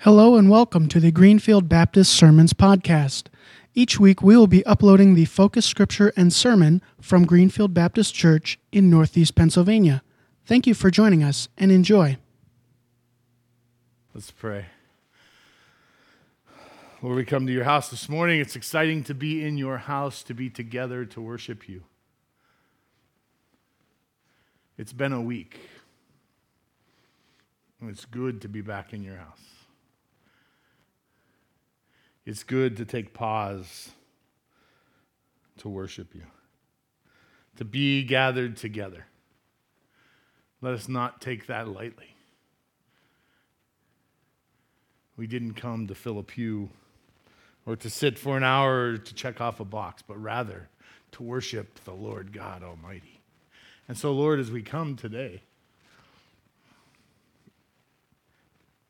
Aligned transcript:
Hello 0.00 0.36
and 0.36 0.50
welcome 0.50 0.88
to 0.88 1.00
the 1.00 1.10
Greenfield 1.10 1.70
Baptist 1.70 2.12
Sermons 2.12 2.52
Podcast. 2.52 3.24
Each 3.74 3.98
week 3.98 4.22
we 4.22 4.36
will 4.36 4.46
be 4.46 4.64
uploading 4.66 5.14
the 5.14 5.24
focus 5.24 5.64
scripture 5.64 6.12
and 6.16 6.32
sermon 6.32 6.82
from 7.00 7.24
Greenfield 7.24 7.72
Baptist 7.72 8.14
Church 8.14 8.58
in 8.70 8.90
Northeast 8.90 9.34
Pennsylvania. 9.34 10.02
Thank 10.44 10.66
you 10.66 10.74
for 10.74 10.90
joining 10.90 11.24
us 11.24 11.48
and 11.56 11.72
enjoy. 11.72 12.18
Let's 14.14 14.30
pray. 14.30 14.66
Lord, 17.00 17.16
we 17.16 17.24
come 17.24 17.46
to 17.46 17.52
your 17.52 17.64
house 17.64 17.88
this 17.88 18.06
morning. 18.06 18.38
It's 18.38 18.54
exciting 18.54 19.02
to 19.04 19.14
be 19.14 19.42
in 19.42 19.56
your 19.56 19.78
house, 19.78 20.22
to 20.24 20.34
be 20.34 20.50
together, 20.50 21.06
to 21.06 21.20
worship 21.22 21.70
you. 21.70 21.84
It's 24.76 24.92
been 24.92 25.14
a 25.14 25.22
week. 25.22 25.58
It's 27.82 28.04
good 28.04 28.42
to 28.42 28.48
be 28.48 28.60
back 28.60 28.92
in 28.92 29.02
your 29.02 29.16
house. 29.16 29.55
It's 32.26 32.42
good 32.42 32.76
to 32.78 32.84
take 32.84 33.14
pause 33.14 33.90
to 35.58 35.68
worship 35.68 36.12
you, 36.12 36.24
to 37.56 37.64
be 37.64 38.02
gathered 38.02 38.56
together. 38.56 39.06
Let 40.60 40.74
us 40.74 40.88
not 40.88 41.20
take 41.20 41.46
that 41.46 41.68
lightly. 41.68 42.16
We 45.16 45.28
didn't 45.28 45.54
come 45.54 45.86
to 45.86 45.94
fill 45.94 46.18
a 46.18 46.24
pew 46.24 46.70
or 47.64 47.76
to 47.76 47.88
sit 47.88 48.18
for 48.18 48.36
an 48.36 48.42
hour 48.42 48.96
to 48.96 49.14
check 49.14 49.40
off 49.40 49.60
a 49.60 49.64
box, 49.64 50.02
but 50.06 50.20
rather 50.20 50.68
to 51.12 51.22
worship 51.22 51.82
the 51.84 51.94
Lord 51.94 52.32
God 52.32 52.64
Almighty. 52.64 53.20
And 53.88 53.96
so, 53.96 54.12
Lord, 54.12 54.40
as 54.40 54.50
we 54.50 54.62
come 54.62 54.96
today, 54.96 55.42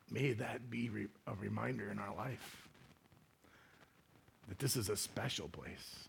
may 0.09 0.33
that 0.33 0.71
be 0.71 0.89
a 1.27 1.35
reminder 1.35 1.91
in 1.91 1.99
our 1.99 2.15
life 2.15 2.66
that 4.57 4.63
this 4.63 4.75
is 4.75 4.89
a 4.89 4.97
special 4.97 5.47
place. 5.47 6.07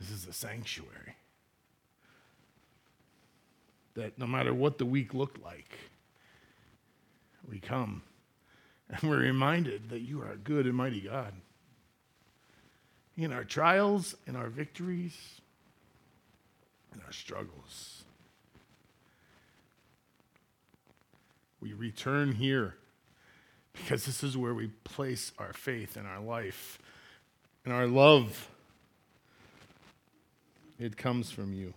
This 0.00 0.10
is 0.10 0.26
a 0.26 0.32
sanctuary. 0.32 1.16
That 3.94 4.18
no 4.18 4.26
matter 4.26 4.54
what 4.54 4.78
the 4.78 4.86
week 4.86 5.14
looked 5.14 5.42
like, 5.42 5.78
we 7.48 7.58
come 7.58 8.02
and 8.88 9.10
we're 9.10 9.18
reminded 9.18 9.90
that 9.90 10.00
you 10.00 10.20
are 10.22 10.32
a 10.32 10.36
good 10.36 10.66
and 10.66 10.74
mighty 10.74 11.00
God. 11.00 11.32
In 13.16 13.32
our 13.32 13.44
trials, 13.44 14.14
in 14.26 14.36
our 14.36 14.48
victories, 14.48 15.40
in 16.94 17.00
our 17.04 17.12
struggles, 17.12 18.04
we 21.60 21.72
return 21.72 22.32
here 22.32 22.76
because 23.72 24.06
this 24.06 24.22
is 24.22 24.36
where 24.36 24.54
we 24.54 24.68
place 24.84 25.32
our 25.38 25.52
faith 25.52 25.96
in 25.96 26.06
our 26.06 26.20
life 26.20 26.78
and 27.68 27.76
our 27.76 27.86
love. 27.86 28.48
It 30.78 30.96
comes 30.96 31.30
from 31.30 31.52
you. 31.52 31.74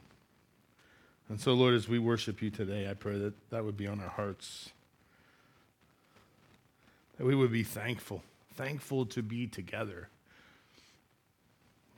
And 1.27 1.37
so, 1.37 1.51
Lord, 1.51 1.73
as 1.73 1.89
we 1.89 1.99
worship 1.99 2.41
you 2.41 2.49
today, 2.49 2.89
I 2.89 2.93
pray 2.93 3.17
that 3.17 3.33
that 3.49 3.65
would 3.65 3.75
be 3.75 3.87
on 3.87 3.99
our 3.99 4.07
hearts. 4.07 4.69
That 7.17 7.25
we 7.25 7.35
would 7.35 7.51
be 7.51 7.63
thankful, 7.63 8.23
thankful 8.55 9.05
to 9.07 9.21
be 9.21 9.47
together, 9.47 10.07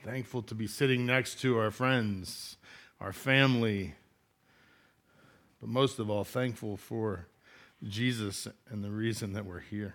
thankful 0.02 0.42
to 0.42 0.56
be 0.56 0.66
sitting 0.66 1.06
next 1.06 1.40
to 1.42 1.56
our 1.56 1.70
friends, 1.70 2.56
our 3.00 3.12
family, 3.12 3.94
but 5.60 5.68
most 5.68 6.00
of 6.00 6.10
all, 6.10 6.24
thankful 6.24 6.76
for 6.76 7.28
Jesus 7.86 8.48
and 8.68 8.82
the 8.82 8.90
reason 8.90 9.34
that 9.34 9.46
we're 9.46 9.60
here. 9.60 9.94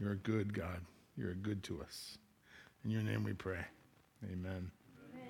You're 0.00 0.12
a 0.12 0.16
good 0.16 0.52
God. 0.52 0.80
You're 1.18 1.34
good 1.34 1.64
to 1.64 1.82
us. 1.82 2.16
In 2.84 2.92
your 2.92 3.02
name 3.02 3.24
we 3.24 3.32
pray. 3.32 3.58
Amen. 4.22 4.70
Amen. 5.12 5.28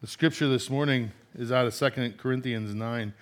The 0.00 0.06
scripture 0.06 0.48
this 0.48 0.70
morning 0.70 1.12
is 1.34 1.52
out 1.52 1.66
of 1.66 1.74
2 1.74 2.14
Corinthians 2.16 2.74
9. 2.74 3.12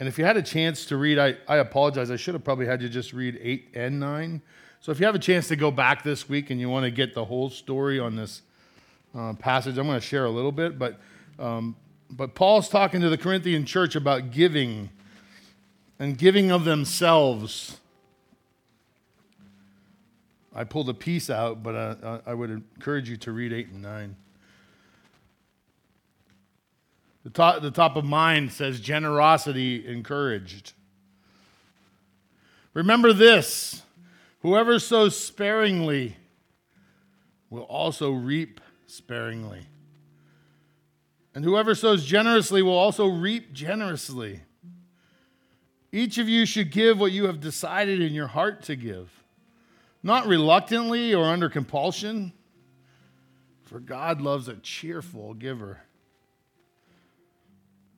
And 0.00 0.08
if 0.08 0.18
you 0.18 0.24
had 0.24 0.38
a 0.38 0.42
chance 0.42 0.86
to 0.86 0.96
read, 0.96 1.18
I, 1.18 1.36
I 1.46 1.58
apologize. 1.58 2.10
I 2.10 2.16
should 2.16 2.32
have 2.32 2.44
probably 2.44 2.64
had 2.64 2.80
you 2.80 2.88
just 2.88 3.12
read 3.12 3.38
8 3.42 3.72
and 3.74 4.00
9. 4.00 4.40
So 4.80 4.90
if 4.90 4.98
you 4.98 5.04
have 5.04 5.14
a 5.14 5.18
chance 5.18 5.48
to 5.48 5.56
go 5.56 5.70
back 5.70 6.02
this 6.02 6.26
week 6.26 6.48
and 6.48 6.58
you 6.58 6.70
want 6.70 6.84
to 6.84 6.90
get 6.90 7.12
the 7.12 7.26
whole 7.26 7.50
story 7.50 8.00
on 8.00 8.16
this 8.16 8.40
uh, 9.14 9.34
passage, 9.34 9.76
I'm 9.76 9.86
going 9.86 10.00
to 10.00 10.06
share 10.06 10.24
a 10.24 10.30
little 10.30 10.52
bit. 10.52 10.78
But 10.78 10.98
um, 11.38 11.76
but 12.08 12.34
Paul's 12.34 12.70
talking 12.70 13.02
to 13.02 13.10
the 13.10 13.18
Corinthian 13.18 13.66
church 13.66 13.96
about 13.96 14.30
giving 14.30 14.88
and 15.98 16.16
giving 16.16 16.50
of 16.50 16.64
themselves. 16.64 17.80
I 20.54 20.64
pulled 20.64 20.88
a 20.88 20.94
piece 20.94 21.30
out, 21.30 21.62
but 21.62 21.74
uh, 21.74 22.20
I 22.24 22.32
would 22.32 22.50
encourage 22.50 23.10
you 23.10 23.16
to 23.18 23.32
read 23.32 23.52
8 23.52 23.68
and 23.70 23.82
9. 23.82 24.16
The 27.24 27.30
top, 27.30 27.62
the 27.62 27.70
top 27.70 27.96
of 27.96 28.04
mine 28.04 28.50
says 28.50 28.80
generosity 28.80 29.86
encouraged. 29.86 30.74
Remember 32.74 33.12
this 33.12 33.82
whoever 34.40 34.78
sows 34.78 35.18
sparingly 35.18 36.16
will 37.48 37.62
also 37.62 38.12
reap 38.12 38.60
sparingly. 38.86 39.62
And 41.34 41.44
whoever 41.44 41.74
sows 41.74 42.04
generously 42.04 42.62
will 42.62 42.76
also 42.76 43.06
reap 43.06 43.52
generously. 43.52 44.42
Each 45.90 46.18
of 46.18 46.28
you 46.28 46.44
should 46.44 46.70
give 46.70 47.00
what 47.00 47.12
you 47.12 47.26
have 47.26 47.40
decided 47.40 48.00
in 48.02 48.12
your 48.12 48.26
heart 48.26 48.62
to 48.64 48.76
give, 48.76 49.23
not 50.04 50.26
reluctantly 50.26 51.14
or 51.14 51.24
under 51.24 51.48
compulsion, 51.48 52.32
for 53.64 53.80
God 53.80 54.20
loves 54.20 54.46
a 54.46 54.54
cheerful 54.54 55.32
giver. 55.32 55.80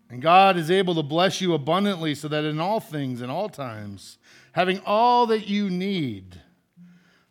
And 0.08 0.22
God 0.22 0.56
is 0.56 0.70
able 0.70 0.94
to 0.94 1.02
bless 1.02 1.40
you 1.40 1.52
abundantly 1.52 2.14
so 2.14 2.28
that 2.28 2.44
in 2.44 2.60
all 2.60 2.78
things, 2.78 3.20
in 3.20 3.28
all 3.28 3.48
times, 3.48 4.18
having 4.52 4.80
all 4.86 5.26
that 5.26 5.48
you 5.48 5.68
need, 5.68 6.40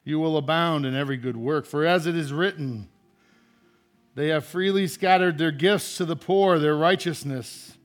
you 0.03 0.19
will 0.19 0.35
abound 0.35 0.85
in 0.85 0.93
every 0.93 1.15
good 1.15 1.37
work. 1.37 1.65
For 1.65 1.85
as 1.85 2.05
it 2.05 2.17
is 2.17 2.33
written, 2.33 2.89
they 4.13 4.27
have 4.27 4.45
freely 4.45 4.87
scattered 4.87 5.37
their 5.37 5.51
gifts 5.51 5.95
to 5.97 6.05
the 6.05 6.17
poor, 6.17 6.59
their 6.59 6.75
righteousness 6.75 7.77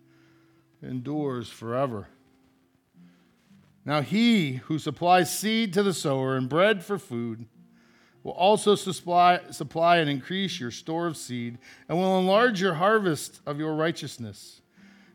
endures 0.83 1.49
forever. 1.49 2.09
Now, 3.85 4.03
he 4.03 4.55
who 4.55 4.79
supplies 4.79 5.37
seed 5.37 5.73
to 5.75 5.83
the 5.83 5.95
sower 5.95 6.37
and 6.37 6.49
bread 6.49 6.85
for 6.85 6.99
food 6.99 7.47
will 8.23 8.33
also 8.33 8.75
supply, 8.75 9.41
supply 9.51 9.97
and 9.99 10.11
increase 10.11 10.61
your 10.61 10.71
store 10.71 11.07
of 11.07 11.17
seed 11.17 11.59
and 11.89 11.97
will 11.97 12.19
enlarge 12.19 12.61
your 12.61 12.75
harvest 12.75 13.41
of 13.47 13.59
your 13.59 13.75
righteousness. 13.75 14.61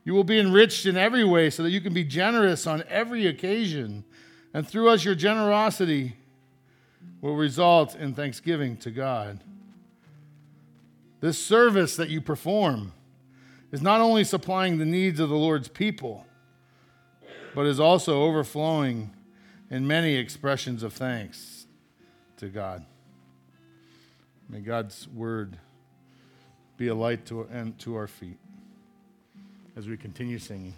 You 0.03 0.13
will 0.13 0.23
be 0.23 0.39
enriched 0.39 0.85
in 0.85 0.97
every 0.97 1.23
way 1.23 1.49
so 1.49 1.63
that 1.63 1.71
you 1.71 1.81
can 1.81 1.93
be 1.93 2.03
generous 2.03 2.65
on 2.65 2.83
every 2.89 3.27
occasion. 3.27 4.03
And 4.53 4.67
through 4.67 4.89
us, 4.89 5.05
your 5.05 5.15
generosity 5.15 6.15
will 7.21 7.35
result 7.35 7.95
in 7.95 8.13
thanksgiving 8.13 8.77
to 8.77 8.91
God. 8.91 9.43
This 11.21 11.43
service 11.43 11.95
that 11.95 12.09
you 12.09 12.21
perform 12.21 12.93
is 13.71 13.81
not 13.81 14.01
only 14.01 14.23
supplying 14.23 14.77
the 14.77 14.85
needs 14.85 15.19
of 15.19 15.29
the 15.29 15.35
Lord's 15.35 15.67
people, 15.67 16.24
but 17.55 17.65
is 17.65 17.79
also 17.79 18.21
overflowing 18.23 19.11
in 19.71 19.87
many 19.87 20.15
expressions 20.15 20.83
of 20.83 20.91
thanks 20.91 21.65
to 22.35 22.49
God. 22.49 22.85
May 24.49 24.59
God's 24.59 25.07
word 25.07 25.57
be 26.75 26.89
a 26.89 26.93
light 26.93 27.25
to, 27.27 27.47
and 27.49 27.79
to 27.79 27.95
our 27.95 28.07
feet 28.07 28.37
as 29.77 29.87
we 29.87 29.95
continue 29.95 30.37
singing. 30.37 30.73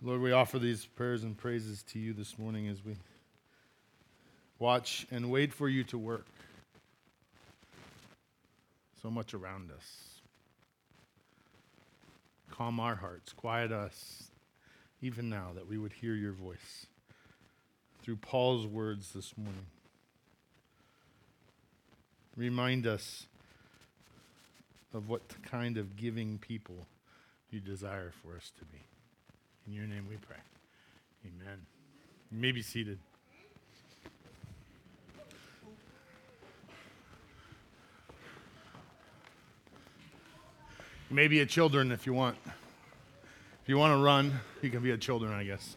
Lord, 0.00 0.20
we 0.20 0.30
offer 0.30 0.60
these 0.60 0.86
prayers 0.86 1.24
and 1.24 1.36
praises 1.36 1.82
to 1.88 1.98
you 1.98 2.12
this 2.12 2.38
morning 2.38 2.68
as 2.68 2.82
we 2.84 2.94
watch 4.60 5.04
and 5.10 5.30
wait 5.30 5.52
for 5.52 5.68
you 5.68 5.82
to 5.84 5.98
work. 5.98 6.26
So 9.02 9.10
much 9.10 9.34
around 9.34 9.70
us. 9.72 10.09
Calm 12.60 12.78
our 12.78 12.96
hearts, 12.96 13.32
quiet 13.32 13.72
us, 13.72 14.24
even 15.00 15.30
now, 15.30 15.52
that 15.54 15.66
we 15.66 15.78
would 15.78 15.94
hear 15.94 16.14
your 16.14 16.34
voice 16.34 16.84
through 18.02 18.16
Paul's 18.16 18.66
words 18.66 19.14
this 19.14 19.32
morning. 19.38 19.64
Remind 22.36 22.86
us 22.86 23.28
of 24.92 25.08
what 25.08 25.22
kind 25.50 25.78
of 25.78 25.96
giving 25.96 26.36
people 26.36 26.86
you 27.50 27.60
desire 27.60 28.12
for 28.22 28.36
us 28.36 28.52
to 28.58 28.66
be. 28.66 28.82
In 29.66 29.72
your 29.72 29.86
name 29.86 30.06
we 30.06 30.16
pray. 30.16 30.36
Amen. 31.24 31.60
You 32.30 32.38
may 32.38 32.52
be 32.52 32.60
seated. 32.60 32.98
Maybe 41.12 41.40
a 41.40 41.46
children 41.46 41.90
if 41.90 42.06
you 42.06 42.12
want. 42.12 42.36
If 42.44 43.68
you 43.68 43.76
want 43.76 43.98
to 43.98 44.04
run, 44.04 44.32
you 44.62 44.70
can 44.70 44.80
be 44.80 44.92
a 44.92 44.96
children, 44.96 45.32
I 45.32 45.42
guess. 45.42 45.74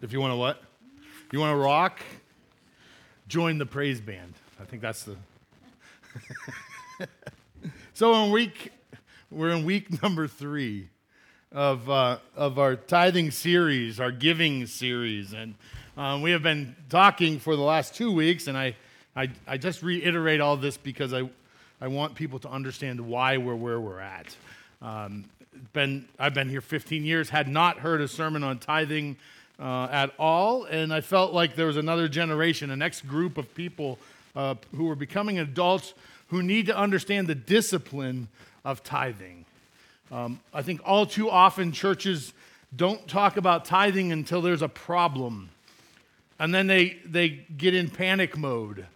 If 0.00 0.12
you 0.12 0.20
want 0.20 0.32
to 0.32 0.36
what? 0.36 0.62
You 1.32 1.40
want 1.40 1.52
to 1.52 1.56
rock? 1.56 1.98
Join 3.26 3.58
the 3.58 3.66
praise 3.66 4.00
band. 4.00 4.34
I 4.60 4.64
think 4.66 4.82
that's 4.82 5.02
the. 5.02 5.16
so 7.92 8.24
in 8.24 8.30
week, 8.30 8.70
we're 9.28 9.50
in 9.50 9.64
week 9.64 10.00
number 10.02 10.28
three 10.28 10.90
of 11.50 11.90
uh, 11.90 12.18
of 12.36 12.60
our 12.60 12.76
tithing 12.76 13.32
series, 13.32 13.98
our 13.98 14.12
giving 14.12 14.64
series, 14.66 15.32
and 15.32 15.56
um, 15.96 16.22
we 16.22 16.30
have 16.30 16.44
been 16.44 16.76
talking 16.88 17.40
for 17.40 17.56
the 17.56 17.62
last 17.62 17.96
two 17.96 18.12
weeks, 18.12 18.46
and 18.46 18.56
I, 18.56 18.76
I, 19.16 19.30
I 19.46 19.56
just 19.56 19.82
reiterate 19.82 20.40
all 20.40 20.56
this 20.56 20.76
because 20.76 21.14
I, 21.14 21.28
I 21.80 21.88
want 21.88 22.14
people 22.14 22.38
to 22.40 22.50
understand 22.50 23.00
why 23.00 23.38
we're 23.38 23.56
where 23.56 23.80
we're 23.80 24.00
at. 24.00 24.36
Um, 24.82 25.24
been, 25.72 26.06
I've 26.18 26.34
been 26.34 26.50
here 26.50 26.60
15 26.60 27.04
years, 27.04 27.30
had 27.30 27.48
not 27.48 27.78
heard 27.78 28.00
a 28.00 28.08
sermon 28.08 28.44
on 28.44 28.58
tithing 28.58 29.16
uh, 29.58 29.88
at 29.90 30.12
all, 30.18 30.64
and 30.64 30.92
I 30.92 31.00
felt 31.00 31.32
like 31.32 31.56
there 31.56 31.66
was 31.66 31.78
another 31.78 32.08
generation, 32.08 32.70
a 32.70 32.76
next 32.76 33.06
group 33.06 33.38
of 33.38 33.54
people 33.54 33.98
uh, 34.34 34.54
who 34.74 34.84
were 34.84 34.94
becoming 34.94 35.38
adults 35.38 35.94
who 36.28 36.42
need 36.42 36.66
to 36.66 36.76
understand 36.76 37.26
the 37.26 37.34
discipline 37.34 38.28
of 38.64 38.82
tithing. 38.82 39.46
Um, 40.10 40.40
I 40.52 40.62
think 40.62 40.80
all 40.84 41.06
too 41.06 41.30
often 41.30 41.72
churches 41.72 42.32
don't 42.74 43.06
talk 43.08 43.36
about 43.36 43.64
tithing 43.64 44.12
until 44.12 44.42
there's 44.42 44.62
a 44.62 44.68
problem. 44.68 45.48
And 46.38 46.54
then 46.54 46.66
they, 46.66 46.98
they 47.04 47.28
get 47.28 47.74
in 47.74 47.88
panic 47.88 48.36
mode, 48.36 48.86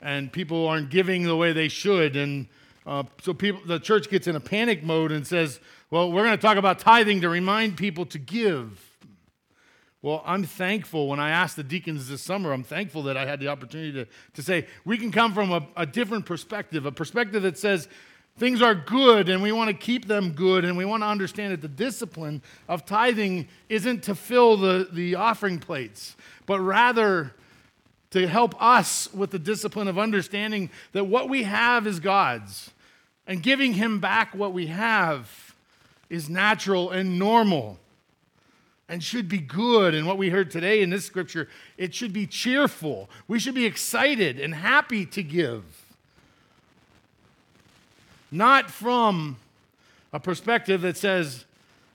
and 0.00 0.32
people 0.32 0.66
aren't 0.66 0.90
giving 0.90 1.24
the 1.24 1.36
way 1.36 1.52
they 1.52 1.68
should. 1.68 2.16
And 2.16 2.46
uh, 2.86 3.04
so 3.20 3.34
people, 3.34 3.60
the 3.66 3.78
church 3.78 4.08
gets 4.08 4.26
in 4.26 4.36
a 4.36 4.40
panic 4.40 4.82
mode 4.82 5.12
and 5.12 5.26
says, 5.26 5.60
Well, 5.90 6.10
we're 6.12 6.24
going 6.24 6.36
to 6.36 6.42
talk 6.42 6.56
about 6.56 6.78
tithing 6.78 7.20
to 7.22 7.28
remind 7.28 7.76
people 7.76 8.06
to 8.06 8.18
give. 8.18 8.84
Well, 10.00 10.22
I'm 10.24 10.44
thankful 10.44 11.08
when 11.08 11.18
I 11.18 11.30
asked 11.30 11.56
the 11.56 11.64
deacons 11.64 12.08
this 12.08 12.22
summer, 12.22 12.52
I'm 12.52 12.62
thankful 12.62 13.02
that 13.04 13.16
I 13.16 13.26
had 13.26 13.40
the 13.40 13.48
opportunity 13.48 13.92
to, 13.92 14.06
to 14.34 14.42
say, 14.42 14.66
we 14.84 14.96
can 14.96 15.10
come 15.10 15.34
from 15.34 15.50
a, 15.50 15.66
a 15.76 15.86
different 15.86 16.24
perspective, 16.24 16.86
a 16.86 16.92
perspective 16.92 17.42
that 17.42 17.58
says 17.58 17.88
things 18.38 18.62
are 18.62 18.76
good 18.76 19.28
and 19.28 19.42
we 19.42 19.50
want 19.50 19.68
to 19.68 19.74
keep 19.74 20.06
them 20.06 20.30
good 20.30 20.64
and 20.64 20.76
we 20.76 20.84
want 20.84 21.02
to 21.02 21.06
understand 21.08 21.52
that 21.52 21.60
the 21.60 21.68
discipline 21.68 22.42
of 22.68 22.86
tithing 22.86 23.48
isn't 23.68 24.04
to 24.04 24.14
fill 24.14 24.56
the, 24.56 24.88
the 24.92 25.16
offering 25.16 25.58
plates, 25.58 26.16
but 26.46 26.60
rather 26.60 27.34
to 28.10 28.26
help 28.26 28.60
us 28.62 29.12
with 29.12 29.30
the 29.30 29.38
discipline 29.38 29.88
of 29.88 29.98
understanding 29.98 30.70
that 30.92 31.04
what 31.04 31.28
we 31.28 31.42
have 31.42 31.86
is 31.86 32.00
God's 32.00 32.70
and 33.26 33.42
giving 33.42 33.74
Him 33.74 34.00
back 34.00 34.34
what 34.34 34.52
we 34.52 34.68
have 34.68 35.54
is 36.08 36.28
natural 36.28 36.90
and 36.90 37.18
normal 37.18 37.78
and 38.88 39.04
should 39.04 39.28
be 39.28 39.38
good. 39.38 39.94
And 39.94 40.06
what 40.06 40.16
we 40.16 40.30
heard 40.30 40.50
today 40.50 40.80
in 40.80 40.90
this 40.90 41.04
scripture, 41.04 41.48
it 41.76 41.94
should 41.94 42.12
be 42.12 42.26
cheerful. 42.26 43.10
We 43.28 43.38
should 43.38 43.54
be 43.54 43.66
excited 43.66 44.40
and 44.40 44.54
happy 44.54 45.04
to 45.06 45.22
give. 45.22 45.64
Not 48.30 48.70
from 48.70 49.36
a 50.12 50.20
perspective 50.20 50.80
that 50.82 50.96
says, 50.96 51.44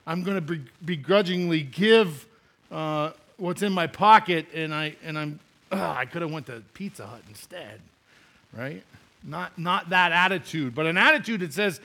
I'm 0.06 0.22
going 0.22 0.44
to 0.44 0.60
begrudgingly 0.84 1.62
give 1.62 2.26
uh, 2.70 3.10
what's 3.36 3.62
in 3.62 3.72
my 3.72 3.86
pocket 3.86 4.46
and, 4.54 4.72
I, 4.72 4.94
and 5.02 5.18
I'm, 5.18 5.40
I 5.82 6.04
could 6.06 6.22
have 6.22 6.30
went 6.30 6.46
to 6.46 6.62
Pizza 6.74 7.06
Hut 7.06 7.22
instead, 7.28 7.80
right? 8.52 8.82
Not, 9.22 9.58
not 9.58 9.90
that 9.90 10.12
attitude, 10.12 10.74
but 10.74 10.86
an 10.86 10.98
attitude 10.98 11.40
that 11.40 11.52
says, 11.52 11.80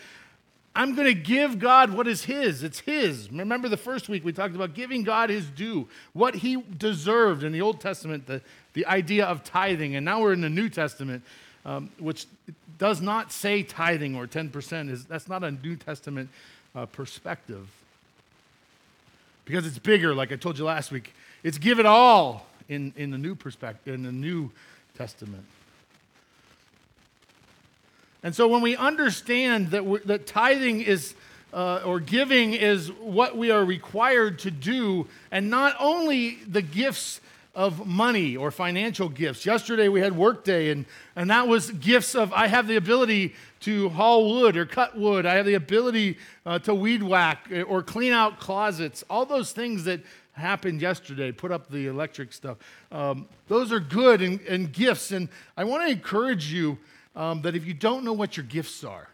I'm 0.76 0.96
going 0.96 1.08
to 1.08 1.20
give 1.20 1.60
God 1.60 1.92
what 1.92 2.08
is 2.08 2.26
His. 2.26 2.64
It's 2.64 2.80
His. 2.80 3.32
Remember 3.32 3.70
the 3.70 3.78
first 3.78 4.08
week 4.10 4.24
we 4.24 4.32
talked 4.32 4.56
about 4.56 4.74
giving 4.74 5.04
God 5.04 5.30
His 5.30 5.46
due, 5.48 5.88
what 6.14 6.36
He 6.36 6.62
deserved 6.78 7.44
in 7.44 7.52
the 7.52 7.62
Old 7.62 7.82
Testament, 7.82 8.28
the, 8.28 8.42
the 8.74 8.86
idea 8.86 9.26
of 9.26 9.44
tithing. 9.44 9.96
And 9.96 10.06
now 10.06 10.22
we're 10.22 10.34
in 10.34 10.42
the 10.42 10.50
New 10.50 10.70
Testament, 10.70 11.24
um, 11.66 11.90
which 11.98 12.28
does 12.78 13.02
not 13.02 13.32
say 13.32 13.64
tithing 13.64 14.16
or 14.16 14.28
10%. 14.28 14.90
Is, 14.90 15.06
that's 15.06 15.28
not 15.28 15.44
a 15.44 15.52
New 15.52 15.76
Testament 15.76 16.30
uh, 16.76 16.86
perspective. 16.86 17.68
Because 19.46 19.66
it's 19.66 19.80
bigger, 19.80 20.14
like 20.14 20.32
I 20.32 20.36
told 20.36 20.60
you 20.60 20.66
last 20.66 20.92
week. 20.92 21.14
It's 21.42 21.58
give 21.58 21.80
it 21.80 21.86
all 21.86 22.46
in, 22.70 22.94
in 22.96 23.12
the 23.12 23.18
new 23.18 23.36
perspective, 23.36 23.96
in 23.96 24.04
the 24.04 24.12
New 24.12 24.52
Testament. 24.98 25.44
And 28.24 28.36
so 28.36 28.48
when 28.48 28.62
we 28.62 28.76
understand 28.76 29.72
that, 29.72 30.08
that 30.08 30.28
tithing 30.28 30.82
is, 30.82 31.16
uh, 31.54 31.82
or 31.86 32.00
giving 32.00 32.54
is 32.54 32.92
what 32.92 33.38
we 33.38 33.50
are 33.50 33.66
required 33.66 34.40
to 34.40 34.52
do, 34.52 35.08
and 35.32 35.50
not 35.50 35.76
only 35.80 36.36
the 36.48 36.62
gifts 36.62 37.22
of 37.56 37.86
money 37.88 38.38
or 38.38 38.52
financial 38.52 39.10
gifts. 39.10 39.46
Yesterday 39.46 39.90
we 39.90 40.00
had 40.00 40.16
work 40.16 40.44
day, 40.44 40.70
and, 40.70 40.86
and 41.16 41.30
that 41.30 41.48
was 41.48 41.72
gifts 41.72 42.14
of 42.14 42.32
I 42.32 42.48
have 42.48 42.68
the 42.68 42.76
ability 42.76 43.36
to 43.62 43.90
haul 43.90 44.40
wood 44.40 44.56
or 44.56 44.66
cut 44.66 44.98
wood, 44.98 45.26
I 45.26 45.36
have 45.36 45.46
the 45.46 45.56
ability 45.56 46.18
uh, 46.46 46.60
to 46.60 46.74
weed 46.74 47.04
whack 47.04 47.52
or 47.68 47.84
clean 47.84 48.14
out 48.14 48.40
closets, 48.40 49.04
all 49.10 49.26
those 49.26 49.52
things 49.52 49.84
that 49.86 50.02
happened 50.40 50.82
yesterday, 50.82 51.32
put 51.32 51.52
up 51.52 51.70
the 51.70 51.88
electric 51.88 52.34
stuff. 52.34 52.58
Um, 52.92 53.28
those 53.48 53.72
are 53.72 53.80
good 53.80 54.22
and, 54.22 54.42
and 54.42 54.72
gifts, 54.72 55.12
and 55.12 55.30
I 55.56 55.64
want 55.64 55.86
to 55.86 55.92
encourage 55.92 56.52
you 56.52 56.78
um, 57.16 57.42
that 57.44 57.56
if 57.56 57.66
you 57.66 57.74
don't 57.74 58.04
know 58.04 58.14
what 58.14 58.38
your 58.38 58.46
gifts 58.46 58.84
are, 58.84 59.10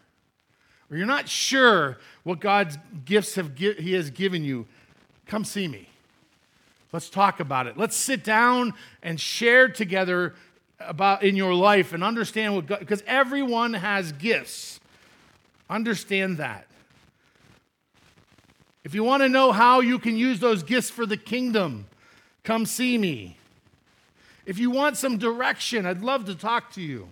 or 0.90 0.98
you're 0.98 1.08
not 1.08 1.28
sure 1.28 1.98
what 2.24 2.40
God's 2.40 2.78
gifts 3.04 3.36
have 3.36 3.56
gi- 3.56 3.82
He 3.82 3.94
has 3.94 4.10
given 4.10 4.44
you, 4.44 4.66
come 5.26 5.44
see 5.44 5.68
me. 5.68 5.90
Let's 6.94 7.10
talk 7.10 7.40
about 7.40 7.68
it. 7.68 7.78
Let's 7.78 7.96
sit 7.98 8.24
down 8.24 8.74
and 9.04 9.20
share 9.20 9.68
together 9.68 10.34
about 10.80 11.24
in 11.24 11.36
your 11.36 11.54
life 11.54 11.94
and 11.94 12.04
understand 12.04 12.56
what 12.56 12.68
God, 12.68 12.80
because 12.80 13.04
everyone 13.08 13.74
has 13.74 14.12
gifts. 14.14 14.80
Understand 15.70 16.38
that. 16.38 16.68
If 18.86 18.94
you 18.94 19.04
want 19.04 19.24
to 19.24 19.30
know 19.30 19.52
how 19.52 19.80
you 19.80 19.98
can 19.98 20.16
use 20.16 20.40
those 20.40 20.62
gifts 20.62 20.92
for 20.92 21.08
the 21.08 21.18
kingdom, 21.18 21.88
come 22.44 22.68
see 22.68 23.00
me. 23.00 23.36
If 24.46 24.60
you 24.60 24.70
want 24.70 24.96
some 24.96 25.18
direction, 25.18 25.88
I'd 25.88 26.04
love 26.04 26.26
to 26.26 26.36
talk 26.36 26.72
to 26.74 26.82
you. 26.82 27.10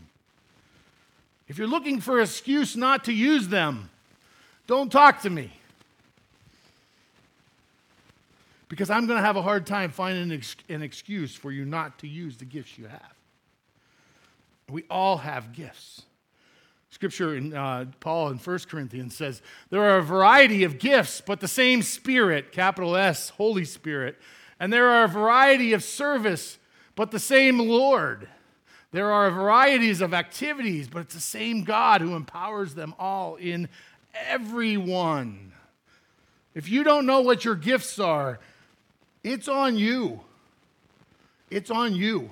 If 1.48 1.58
you're 1.58 1.68
looking 1.68 2.00
for 2.00 2.20
an 2.20 2.25
excuse 2.25 2.78
not 2.78 3.06
to 3.06 3.12
use 3.12 3.47
them, 3.47 3.90
don't 4.68 4.92
talk 4.92 5.24
to 5.24 5.31
me. 5.31 5.52
Because 8.69 8.92
I'm 8.92 9.07
going 9.07 9.18
to 9.18 9.26
have 9.26 9.36
a 9.36 9.42
hard 9.42 9.66
time 9.66 9.90
finding 9.90 10.31
an, 10.69 10.83
excuse 10.83 11.36
for 11.36 11.52
you 11.52 11.66
not 11.66 11.97
to 12.00 12.07
use 12.07 12.38
the 12.38 12.45
gifts 12.45 12.78
you 12.78 12.86
have. 12.86 13.14
We 14.69 14.83
all 14.92 15.18
have 15.18 15.54
gifts. 15.54 16.04
Scripture 16.94 17.35
in 17.35 17.56
uh, 17.56 17.85
Paul 18.02 18.30
in 18.30 18.38
1 18.38 18.59
Corinthians 18.69 19.16
says 19.16 19.42
there 19.71 19.81
are 19.81 19.97
a 19.97 20.04
variety 20.04 20.64
of 20.64 20.78
gifts, 20.78 21.21
but 21.26 21.40
the 21.40 21.47
same 21.47 21.81
Spirit, 21.81 22.52
capital 22.52 22.95
S, 22.95 23.30
Holy 23.30 23.66
Spirit. 23.66 24.19
And 24.59 24.71
there 24.71 24.88
are 24.88 25.06
a 25.06 25.07
variety 25.07 25.73
of 25.73 25.83
service, 25.83 26.59
but 26.95 27.09
the 27.09 27.18
same 27.18 27.57
Lord. 27.57 28.30
There 28.92 29.12
are 29.12 29.31
varieties 29.31 30.02
of 30.02 30.14
activities, 30.14 30.88
but 30.88 31.00
it's 31.00 31.16
the 31.16 31.19
same 31.19 31.64
God 31.64 32.02
who 32.02 32.16
empowers 32.16 32.76
them 32.76 32.94
all 33.00 33.38
in 33.38 33.69
everyone. 34.14 35.52
If 36.54 36.69
you 36.69 36.83
don't 36.83 37.07
know 37.07 37.21
what 37.21 37.44
your 37.44 37.56
gifts 37.56 37.97
are, 37.97 38.40
it's 39.23 39.47
on 39.47 39.78
you. 39.78 40.21
It's 41.50 41.71
on 41.71 41.95
you. 41.95 42.30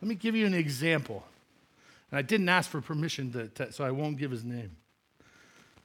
Let 0.00 0.08
me 0.08 0.14
give 0.14 0.34
you 0.34 0.46
an 0.46 0.54
example. 0.54 1.27
And 2.10 2.18
I 2.18 2.22
didn't 2.22 2.48
ask 2.48 2.70
for 2.70 2.80
permission 2.80 3.32
to, 3.32 3.48
to, 3.48 3.72
so 3.72 3.84
I 3.84 3.90
won't 3.90 4.18
give 4.18 4.30
his 4.30 4.44
name. 4.44 4.76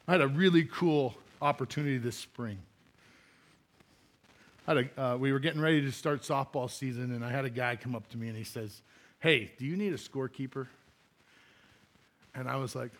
I 0.07 0.13
had 0.13 0.21
a 0.21 0.27
really 0.27 0.63
cool 0.65 1.15
opportunity 1.41 1.97
this 1.97 2.17
spring. 2.17 2.59
A, 4.67 4.85
uh, 4.97 5.17
we 5.17 5.33
were 5.33 5.39
getting 5.39 5.61
ready 5.61 5.81
to 5.81 5.91
start 5.91 6.21
softball 6.21 6.69
season, 6.69 7.13
and 7.13 7.23
I 7.23 7.29
had 7.29 7.43
a 7.43 7.49
guy 7.49 7.75
come 7.75 7.95
up 7.95 8.07
to 8.09 8.17
me 8.17 8.29
and 8.29 8.37
he 8.37 8.45
says, 8.45 8.81
Hey, 9.19 9.51
do 9.57 9.65
you 9.65 9.75
need 9.75 9.93
a 9.93 9.97
scorekeeper? 9.97 10.67
And 12.33 12.47
I 12.47 12.55
was 12.55 12.73
like, 12.73 12.91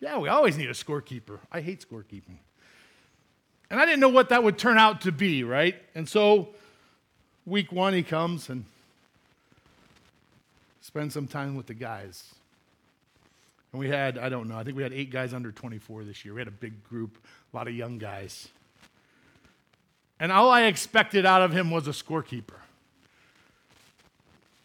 Yeah, 0.00 0.18
we 0.18 0.28
always 0.28 0.58
need 0.58 0.68
a 0.68 0.74
scorekeeper. 0.74 1.38
I 1.50 1.62
hate 1.62 1.86
scorekeeping. 1.88 2.38
And 3.70 3.80
I 3.80 3.84
didn't 3.84 4.00
know 4.00 4.08
what 4.08 4.30
that 4.30 4.42
would 4.42 4.58
turn 4.58 4.78
out 4.78 5.02
to 5.02 5.12
be, 5.12 5.44
right? 5.44 5.76
And 5.94 6.08
so, 6.08 6.50
week 7.44 7.72
one, 7.72 7.92
he 7.92 8.02
comes 8.02 8.48
and 8.48 8.64
spends 10.88 11.12
some 11.12 11.26
time 11.26 11.54
with 11.54 11.66
the 11.66 11.74
guys. 11.74 12.24
And 13.72 13.78
we 13.78 13.90
had, 13.90 14.16
I 14.16 14.30
don't 14.30 14.48
know, 14.48 14.56
I 14.56 14.64
think 14.64 14.74
we 14.74 14.82
had 14.82 14.94
eight 14.94 15.10
guys 15.10 15.34
under 15.34 15.52
24 15.52 16.04
this 16.04 16.24
year. 16.24 16.32
We 16.32 16.40
had 16.40 16.48
a 16.48 16.50
big 16.50 16.82
group, 16.88 17.18
a 17.52 17.56
lot 17.56 17.68
of 17.68 17.74
young 17.74 17.98
guys. 17.98 18.48
And 20.18 20.32
all 20.32 20.50
I 20.50 20.62
expected 20.62 21.26
out 21.26 21.42
of 21.42 21.52
him 21.52 21.70
was 21.70 21.86
a 21.88 21.90
scorekeeper. 21.90 22.56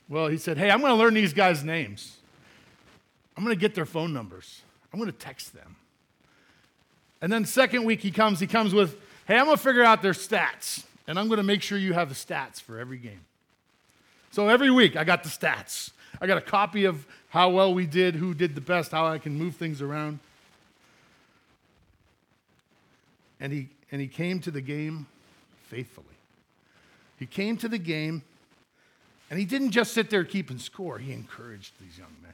Well, 0.07 0.27
he 0.27 0.37
said, 0.37 0.57
Hey, 0.57 0.71
I'm 0.71 0.79
going 0.79 0.93
to 0.93 0.97
learn 0.97 1.13
these 1.13 1.33
guys' 1.33 1.61
names. 1.61 2.15
I'm 3.35 3.43
going 3.43 3.53
to 3.53 3.59
get 3.59 3.75
their 3.75 3.85
phone 3.85 4.13
numbers. 4.13 4.61
I'm 4.93 4.99
going 5.01 5.11
to 5.11 5.17
text 5.17 5.53
them. 5.53 5.75
And 7.21 7.33
then 7.33 7.43
second 7.43 7.83
week 7.83 7.99
he 7.99 8.11
comes, 8.11 8.39
he 8.39 8.47
comes 8.47 8.73
with, 8.73 8.97
hey, 9.27 9.37
I'm 9.37 9.45
going 9.45 9.57
to 9.57 9.61
figure 9.61 9.83
out 9.83 10.01
their 10.01 10.13
stats, 10.13 10.85
and 11.05 11.19
I'm 11.19 11.27
going 11.27 11.37
to 11.37 11.43
make 11.43 11.61
sure 11.61 11.77
you 11.77 11.91
have 11.91 12.07
the 12.07 12.15
stats 12.15 12.61
for 12.61 12.79
every 12.79 12.97
game. 12.97 13.25
So 14.31 14.47
every 14.47 14.71
week 14.71 14.95
I 14.95 15.03
got 15.03 15.23
the 15.23 15.29
stats. 15.29 15.91
I 16.22 16.27
got 16.27 16.38
a 16.38 16.41
copy 16.41 16.86
of 16.86 17.05
how 17.29 17.50
well 17.50 17.74
we 17.74 17.86
did, 17.86 18.15
who 18.15 18.34
did 18.34 18.55
the 18.55 18.62
best, 18.62 18.91
how 18.91 19.05
I 19.05 19.17
can 19.17 19.38
move 19.38 19.55
things 19.55 19.82
around. 19.82 20.20
And 23.39 23.51
he, 23.51 23.70
and 23.91 24.00
he 24.00 24.08
came 24.08 24.39
to 24.41 24.51
the 24.51 24.62
game 24.62 25.08
faithfully. 25.67 26.05
He 27.17 27.25
came 27.25 27.58
to 27.58 27.67
the 27.67 27.77
game 27.77 28.22
and 29.29 29.39
he 29.39 29.46
didn't 29.46 29.72
just 29.72 29.93
sit 29.93 30.10
there 30.10 30.24
keeping 30.24 30.60
score, 30.60 31.00
he 31.00 31.12
encouraged 31.12 31.74
these 31.82 31.98
young 31.98 32.13
men. 32.22 32.34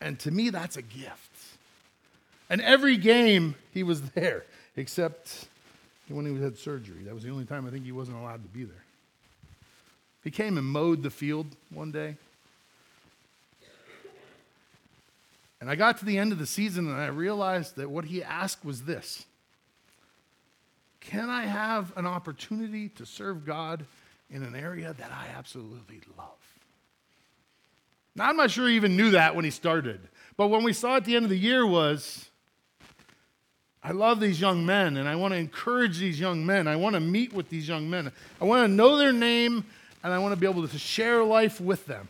And 0.00 0.18
to 0.20 0.30
me, 0.30 0.50
that's 0.50 0.76
a 0.76 0.82
gift. 0.82 1.30
And 2.50 2.60
every 2.60 2.96
game 2.96 3.54
he 3.72 3.82
was 3.82 4.02
there, 4.10 4.44
except 4.76 5.46
when 6.08 6.26
he 6.26 6.42
had 6.42 6.58
surgery. 6.58 7.04
That 7.04 7.14
was 7.14 7.22
the 7.22 7.30
only 7.30 7.44
time 7.44 7.66
I 7.66 7.70
think 7.70 7.84
he 7.84 7.92
wasn't 7.92 8.18
allowed 8.18 8.42
to 8.42 8.48
be 8.48 8.64
there. 8.64 8.84
He 10.24 10.30
came 10.30 10.56
and 10.56 10.66
mowed 10.66 11.02
the 11.02 11.10
field 11.10 11.46
one 11.70 11.92
day. 11.92 12.16
And 15.60 15.70
I 15.70 15.76
got 15.76 15.98
to 15.98 16.04
the 16.04 16.18
end 16.18 16.32
of 16.32 16.38
the 16.38 16.46
season 16.46 16.88
and 16.88 17.00
I 17.00 17.06
realized 17.06 17.76
that 17.76 17.90
what 17.90 18.06
he 18.06 18.22
asked 18.22 18.64
was 18.64 18.82
this 18.82 19.26
Can 21.00 21.28
I 21.30 21.44
have 21.44 21.96
an 21.96 22.06
opportunity 22.06 22.88
to 22.90 23.06
serve 23.06 23.44
God 23.44 23.84
in 24.30 24.42
an 24.42 24.56
area 24.56 24.94
that 24.98 25.12
I 25.12 25.28
absolutely 25.36 26.00
love? 26.18 26.28
Now, 28.16 28.28
I'm 28.28 28.36
not 28.36 28.50
sure 28.50 28.68
he 28.68 28.76
even 28.76 28.96
knew 28.96 29.10
that 29.10 29.34
when 29.34 29.44
he 29.44 29.50
started, 29.50 30.00
but 30.36 30.48
when 30.48 30.64
we 30.64 30.72
saw 30.72 30.96
at 30.96 31.04
the 31.04 31.16
end 31.16 31.24
of 31.24 31.30
the 31.30 31.38
year 31.38 31.66
was 31.66 32.28
I 33.82 33.92
love 33.92 34.18
these 34.18 34.40
young 34.40 34.64
men 34.64 34.96
and 34.96 35.06
I 35.06 35.16
want 35.16 35.32
to 35.34 35.38
encourage 35.38 35.98
these 35.98 36.18
young 36.18 36.46
men. 36.46 36.66
I 36.66 36.76
want 36.76 36.94
to 36.94 37.00
meet 37.00 37.34
with 37.34 37.50
these 37.50 37.68
young 37.68 37.90
men. 37.90 38.10
I 38.40 38.44
want 38.44 38.64
to 38.64 38.68
know 38.68 38.96
their 38.96 39.12
name 39.12 39.64
and 40.04 40.12
I 40.12 40.18
want 40.18 40.34
to 40.34 40.36
be 40.36 40.46
able 40.46 40.68
to 40.68 40.78
share 40.78 41.24
life 41.24 41.60
with 41.60 41.86
them. 41.86 42.06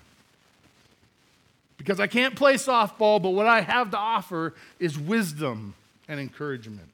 Because 1.79 2.01
I 2.01 2.09
can't 2.09 2.35
play 2.35 2.55
softball, 2.55 3.23
but 3.23 3.31
what 3.31 3.47
I 3.47 3.61
have 3.61 3.93
to 3.93 3.97
offer 3.97 4.53
is 4.81 4.99
wisdom 4.99 5.75
and 6.09 6.19
encouragement. 6.19 6.89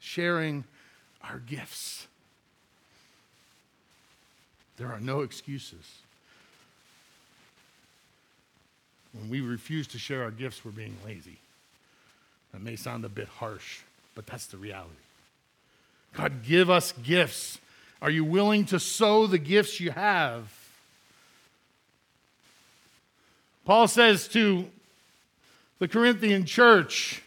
Sharing 0.00 0.64
our 1.22 1.38
gifts. 1.38 2.06
There 4.78 4.90
are 4.90 5.00
no 5.00 5.20
excuses. 5.20 5.98
When 9.12 9.28
we 9.28 9.40
refuse 9.42 9.86
to 9.88 9.98
share 9.98 10.22
our 10.22 10.30
gifts, 10.30 10.64
we're 10.64 10.70
being 10.70 10.96
lazy. 11.04 11.38
That 12.52 12.62
may 12.62 12.76
sound 12.76 13.04
a 13.04 13.08
bit 13.10 13.28
harsh, 13.28 13.80
but 14.14 14.26
that's 14.26 14.46
the 14.46 14.56
reality. 14.56 14.94
God, 16.14 16.42
give 16.42 16.70
us 16.70 16.92
gifts. 17.02 17.58
Are 18.00 18.10
you 18.10 18.24
willing 18.24 18.64
to 18.66 18.78
sow 18.78 19.26
the 19.26 19.38
gifts 19.38 19.80
you 19.80 19.90
have? 19.90 20.52
Paul 23.64 23.86
says 23.86 24.28
to 24.28 24.66
the 25.78 25.88
Corinthian 25.88 26.44
church, 26.44 27.22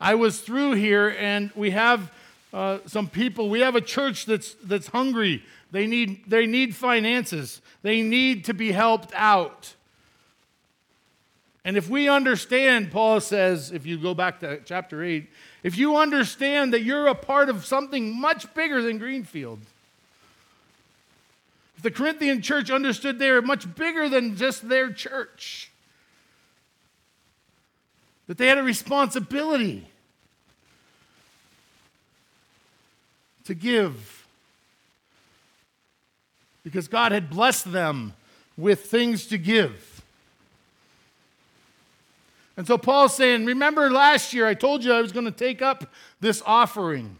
I 0.00 0.14
was 0.14 0.40
through 0.40 0.72
here 0.72 1.16
and 1.18 1.50
we 1.56 1.70
have 1.70 2.12
uh, 2.52 2.78
some 2.86 3.08
people, 3.08 3.48
we 3.48 3.60
have 3.60 3.74
a 3.74 3.80
church 3.80 4.26
that's, 4.26 4.54
that's 4.62 4.86
hungry. 4.86 5.42
They 5.72 5.88
need, 5.88 6.22
they 6.28 6.46
need 6.46 6.76
finances, 6.76 7.60
they 7.82 8.02
need 8.02 8.44
to 8.44 8.54
be 8.54 8.70
helped 8.70 9.12
out. 9.14 9.74
And 11.64 11.76
if 11.76 11.88
we 11.88 12.08
understand, 12.08 12.92
Paul 12.92 13.20
says, 13.20 13.72
if 13.72 13.86
you 13.86 13.98
go 13.98 14.14
back 14.14 14.40
to 14.40 14.60
chapter 14.64 15.02
8, 15.02 15.28
if 15.64 15.78
you 15.78 15.96
understand 15.96 16.74
that 16.74 16.82
you're 16.82 17.06
a 17.06 17.14
part 17.14 17.48
of 17.48 17.64
something 17.64 18.20
much 18.20 18.52
bigger 18.52 18.82
than 18.82 18.98
Greenfield, 18.98 19.58
if 21.76 21.82
the 21.82 21.90
Corinthian 21.90 22.42
church 22.42 22.70
understood 22.70 23.18
they 23.18 23.30
were 23.30 23.42
much 23.42 23.74
bigger 23.74 24.08
than 24.10 24.36
just 24.36 24.68
their 24.68 24.92
church, 24.92 25.72
that 28.26 28.36
they 28.36 28.46
had 28.46 28.58
a 28.58 28.62
responsibility 28.62 29.88
to 33.44 33.54
give 33.54 34.26
because 36.62 36.88
God 36.88 37.12
had 37.12 37.30
blessed 37.30 37.72
them 37.72 38.14
with 38.56 38.86
things 38.86 39.26
to 39.26 39.38
give. 39.38 39.93
And 42.56 42.66
so 42.66 42.78
Paul's 42.78 43.16
saying, 43.16 43.46
Remember 43.46 43.90
last 43.90 44.32
year 44.32 44.46
I 44.46 44.54
told 44.54 44.84
you 44.84 44.92
I 44.92 45.00
was 45.00 45.12
going 45.12 45.26
to 45.26 45.32
take 45.32 45.62
up 45.62 45.92
this 46.20 46.42
offering. 46.46 47.18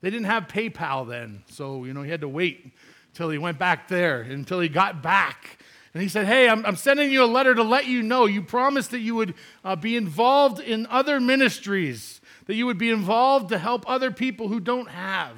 They 0.00 0.10
didn't 0.10 0.26
have 0.26 0.48
PayPal 0.48 1.08
then, 1.08 1.44
so 1.48 1.84
you 1.84 1.94
know 1.94 2.02
he 2.02 2.10
had 2.10 2.20
to 2.20 2.28
wait 2.28 2.72
until 3.08 3.30
he 3.30 3.38
went 3.38 3.58
back 3.58 3.88
there, 3.88 4.22
until 4.22 4.60
he 4.60 4.68
got 4.68 5.02
back. 5.02 5.58
And 5.94 6.02
he 6.02 6.08
said, 6.08 6.26
Hey, 6.26 6.48
I'm, 6.48 6.66
I'm 6.66 6.76
sending 6.76 7.10
you 7.10 7.24
a 7.24 7.26
letter 7.26 7.54
to 7.54 7.62
let 7.62 7.86
you 7.86 8.02
know. 8.02 8.26
You 8.26 8.42
promised 8.42 8.90
that 8.90 8.98
you 8.98 9.14
would 9.14 9.34
uh, 9.64 9.76
be 9.76 9.96
involved 9.96 10.60
in 10.60 10.86
other 10.88 11.20
ministries, 11.20 12.20
that 12.46 12.54
you 12.54 12.66
would 12.66 12.78
be 12.78 12.90
involved 12.90 13.48
to 13.50 13.58
help 13.58 13.88
other 13.88 14.10
people 14.10 14.48
who 14.48 14.60
don't 14.60 14.90
have. 14.90 15.36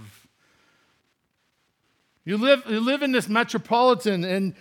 You 2.25 2.39
live, 2.39 2.65
you 2.69 2.81
live 2.81 3.03
in 3.03 3.13
this 3.13 3.29
metropolitan, 3.29 4.25
and 4.25 4.55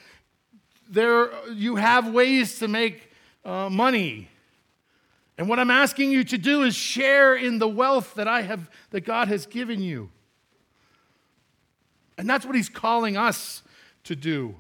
there 0.87 1.31
you 1.51 1.77
have 1.77 2.13
ways 2.13 2.59
to 2.59 2.67
make 2.67 3.09
uh, 3.43 3.69
money. 3.69 4.29
And 5.37 5.49
what 5.49 5.59
I'm 5.59 5.71
asking 5.71 6.11
you 6.11 6.23
to 6.25 6.37
do 6.37 6.63
is 6.63 6.75
share 6.75 7.35
in 7.35 7.59
the 7.59 7.67
wealth 7.67 8.15
that 8.15 8.27
I 8.27 8.43
have 8.43 8.69
that 8.91 9.01
God 9.01 9.27
has 9.27 9.45
given 9.45 9.81
you. 9.81 10.09
And 12.17 12.29
that's 12.29 12.45
what 12.45 12.55
he's 12.55 12.69
calling 12.69 13.17
us 13.17 13.61
to 14.05 14.15
do. 14.15 14.55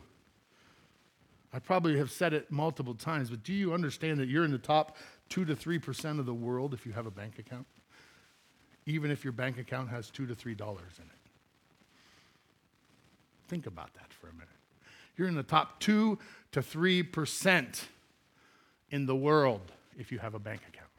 I 1.53 1.59
probably 1.59 1.97
have 1.97 2.11
said 2.11 2.33
it 2.33 2.51
multiple 2.51 2.93
times, 2.93 3.29
but 3.29 3.43
do 3.43 3.53
you 3.53 3.73
understand 3.73 4.19
that 4.19 4.27
you're 4.27 4.43
in 4.43 4.51
the 4.51 4.57
top 4.57 4.97
2 5.29 5.45
to 5.45 5.55
3% 5.55 6.19
of 6.19 6.25
the 6.25 6.33
world 6.33 6.73
if 6.73 6.85
you 6.85 6.91
have 6.91 7.05
a 7.05 7.11
bank 7.11 7.39
account? 7.39 7.65
Even 8.85 9.09
if 9.09 9.23
your 9.23 9.31
bank 9.31 9.57
account 9.57 9.89
has 9.89 10.09
2 10.09 10.27
to 10.27 10.35
3 10.35 10.53
dollars 10.53 10.93
in 10.97 11.05
it. 11.05 11.11
Think 13.47 13.67
about 13.67 13.93
that 13.93 14.11
for 14.11 14.27
a 14.27 14.33
minute. 14.33 14.49
You're 15.15 15.29
in 15.29 15.35
the 15.35 15.43
top 15.43 15.79
2 15.79 16.19
to 16.51 16.59
3% 16.61 17.81
in 18.91 19.05
the 19.05 19.15
world 19.15 19.71
if 19.97 20.11
you 20.11 20.19
have 20.19 20.33
a 20.33 20.39
bank 20.39 20.61
account. 20.67 20.89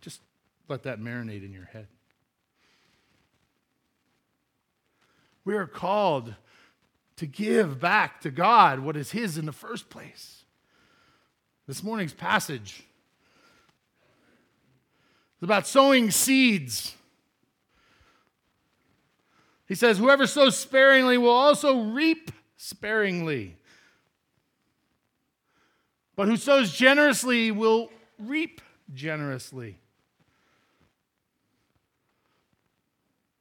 Just 0.00 0.20
let 0.68 0.82
that 0.84 1.00
marinate 1.00 1.44
in 1.44 1.52
your 1.52 1.66
head. 1.66 1.86
We 5.44 5.54
are 5.54 5.66
called 5.66 6.34
to 7.16 7.26
give 7.26 7.80
back 7.80 8.20
to 8.22 8.30
God 8.30 8.80
what 8.80 8.96
is 8.96 9.10
His 9.10 9.38
in 9.38 9.46
the 9.46 9.52
first 9.52 9.90
place. 9.90 10.44
This 11.66 11.82
morning's 11.82 12.12
passage 12.12 12.84
is 15.38 15.42
about 15.42 15.66
sowing 15.66 16.10
seeds. 16.10 16.96
He 19.66 19.74
says, 19.74 19.98
Whoever 19.98 20.26
sows 20.26 20.56
sparingly 20.56 21.18
will 21.18 21.30
also 21.30 21.82
reap 21.82 22.30
sparingly. 22.56 23.56
But 26.16 26.28
who 26.28 26.36
sows 26.36 26.72
generously 26.72 27.50
will 27.50 27.90
reap 28.18 28.60
generously. 28.94 29.78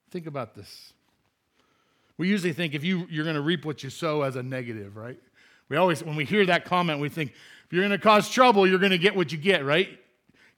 Think 0.10 0.28
about 0.28 0.56
this. 0.56 0.94
We 2.18 2.28
usually 2.28 2.54
think 2.54 2.74
if 2.74 2.84
you, 2.84 3.08
you're 3.10 3.24
going 3.24 3.36
to 3.36 3.42
reap 3.42 3.66
what 3.66 3.84
you 3.84 3.90
sow 3.90 4.22
as 4.22 4.36
a 4.36 4.44
negative, 4.44 4.96
right? 4.96 5.20
We 5.70 5.78
always, 5.78 6.04
when 6.04 6.16
we 6.16 6.26
hear 6.26 6.46
that 6.46 6.66
comment, 6.66 7.00
we 7.00 7.10
think 7.10 7.32
if 7.32 7.74
you're 7.74 7.82
going 7.82 7.98
to 7.98 7.98
cause 7.98 8.30
trouble, 8.30 8.68
you're 8.68 8.80
going 8.80 8.92
to 8.92 8.98
get 8.98 9.16
what 9.16 9.32
you 9.32 9.38
get, 9.38 9.66
right? 9.66 9.90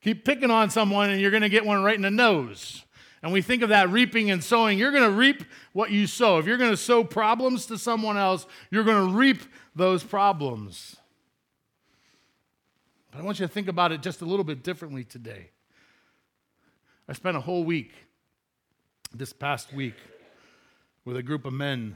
Keep 0.02 0.26
picking 0.26 0.52
on 0.52 0.70
someone 0.70 1.10
and 1.10 1.22
you're 1.22 1.32
going 1.32 1.44
to 1.44 1.50
get 1.50 1.66
one 1.66 1.84
right 1.84 1.96
in 1.96 2.02
the 2.02 2.12
nose. 2.12 2.84
And 3.22 3.32
we 3.32 3.42
think 3.42 3.62
of 3.62 3.70
that 3.70 3.90
reaping 3.90 4.32
and 4.32 4.44
sowing. 4.44 4.78
You're 4.78 4.92
going 4.92 5.10
to 5.10 5.16
reap 5.16 5.46
what 5.72 5.92
you 5.92 6.08
sow. 6.08 6.40
If 6.40 6.46
you're 6.46 6.58
going 6.58 6.72
to 6.72 6.78
sow 6.78 7.04
problems 7.04 7.66
to 7.68 7.78
someone 7.78 8.18
else, 8.18 8.46
you're 8.70 8.84
going 8.84 9.08
to 9.08 9.14
reap 9.14 9.44
those 9.76 10.04
problems. 10.04 10.98
But 13.14 13.22
I 13.22 13.26
want 13.26 13.40
you 13.40 13.46
to 13.46 13.54
think 13.54 13.68
about 13.68 13.92
it 13.92 14.02
just 14.02 14.22
a 14.22 14.26
little 14.26 14.44
bit 14.44 14.64
differently 14.64 15.04
today. 15.04 15.52
I 17.08 17.14
spent 17.14 17.38
a 17.38 17.42
whole 17.42 17.64
week, 17.64 17.94
this 19.14 19.32
past 19.32 19.72
week, 19.72 19.94
with 21.06 21.16
a 21.18 21.22
group 21.22 21.46
of 21.46 21.54
men, 21.54 21.96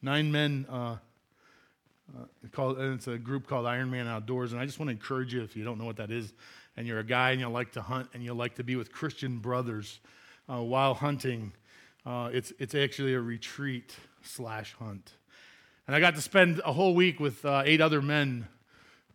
nine 0.00 0.30
men. 0.30 0.66
Uh, 0.70 0.74
uh, 0.74 0.98
called, 2.52 2.78
it's 2.78 3.08
a 3.08 3.18
group 3.18 3.48
called 3.48 3.66
Iron 3.66 3.90
Man 3.90 4.06
Outdoors. 4.06 4.52
And 4.52 4.60
I 4.60 4.66
just 4.66 4.78
want 4.78 4.88
to 4.88 4.92
encourage 4.92 5.34
you, 5.34 5.42
if 5.42 5.56
you 5.56 5.64
don't 5.64 5.78
know 5.78 5.84
what 5.84 5.96
that 5.96 6.12
is, 6.12 6.32
and 6.76 6.86
you're 6.86 7.00
a 7.00 7.04
guy 7.04 7.32
and 7.32 7.40
you 7.40 7.48
like 7.48 7.72
to 7.72 7.82
hunt 7.82 8.08
and 8.14 8.22
you 8.22 8.34
like 8.34 8.54
to 8.54 8.62
be 8.62 8.76
with 8.76 8.92
Christian 8.92 9.38
brothers 9.38 9.98
uh, 10.48 10.62
while 10.62 10.94
hunting, 10.94 11.52
Uh, 12.06 12.30
it's, 12.32 12.52
it's 12.58 12.74
actually 12.74 13.14
a 13.14 13.20
retreat 13.20 13.96
slash 14.22 14.74
hunt. 14.78 15.18
And 15.86 15.96
I 15.96 16.00
got 16.00 16.14
to 16.14 16.22
spend 16.22 16.62
a 16.64 16.72
whole 16.72 16.94
week 16.94 17.20
with 17.20 17.44
uh, 17.44 17.62
eight 17.66 17.80
other 17.80 18.00
men, 18.00 18.46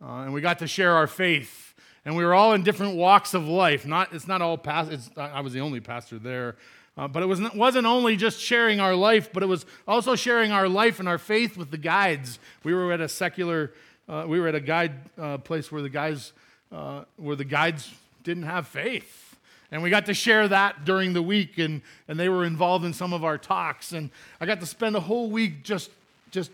uh, 0.02 0.22
and 0.22 0.32
we 0.32 0.40
got 0.40 0.58
to 0.60 0.66
share 0.66 0.92
our 0.92 1.06
faith. 1.06 1.74
And 2.04 2.16
we 2.16 2.24
were 2.24 2.34
all 2.34 2.52
in 2.52 2.62
different 2.62 2.96
walks 2.96 3.32
of 3.32 3.48
life. 3.48 3.86
Not, 3.86 4.12
it's 4.12 4.28
not 4.28 4.42
all 4.42 4.58
past. 4.58 5.10
I 5.16 5.40
was 5.40 5.52
the 5.52 5.60
only 5.60 5.80
pastor 5.80 6.18
there, 6.18 6.56
uh, 6.98 7.08
but 7.08 7.22
it 7.22 7.26
was 7.26 7.40
not, 7.40 7.56
wasn't 7.56 7.86
only 7.86 8.16
just 8.16 8.38
sharing 8.38 8.78
our 8.78 8.94
life, 8.94 9.32
but 9.32 9.42
it 9.42 9.46
was 9.46 9.64
also 9.88 10.14
sharing 10.14 10.52
our 10.52 10.68
life 10.68 11.00
and 11.00 11.08
our 11.08 11.18
faith 11.18 11.56
with 11.56 11.70
the 11.70 11.78
guides. 11.78 12.38
We 12.62 12.74
were 12.74 12.92
at 12.92 13.00
a 13.00 13.08
secular, 13.08 13.72
uh, 14.08 14.24
we 14.28 14.38
were 14.38 14.48
at 14.48 14.54
a 14.54 14.60
guide 14.60 14.92
uh, 15.18 15.38
place 15.38 15.72
where 15.72 15.80
the 15.80 15.88
guys, 15.88 16.32
uh, 16.70 17.04
where 17.16 17.36
the 17.36 17.44
guides 17.44 17.94
didn't 18.22 18.44
have 18.44 18.66
faith. 18.66 19.36
And 19.70 19.82
we 19.82 19.90
got 19.90 20.06
to 20.06 20.14
share 20.14 20.46
that 20.48 20.84
during 20.84 21.14
the 21.14 21.22
week, 21.22 21.58
and, 21.58 21.82
and 22.06 22.20
they 22.20 22.28
were 22.28 22.44
involved 22.44 22.84
in 22.84 22.92
some 22.92 23.12
of 23.12 23.24
our 23.24 23.38
talks. 23.38 23.92
And 23.92 24.10
I 24.40 24.46
got 24.46 24.60
to 24.60 24.66
spend 24.66 24.94
a 24.94 25.00
whole 25.00 25.30
week 25.30 25.64
just, 25.64 25.90
just 26.30 26.50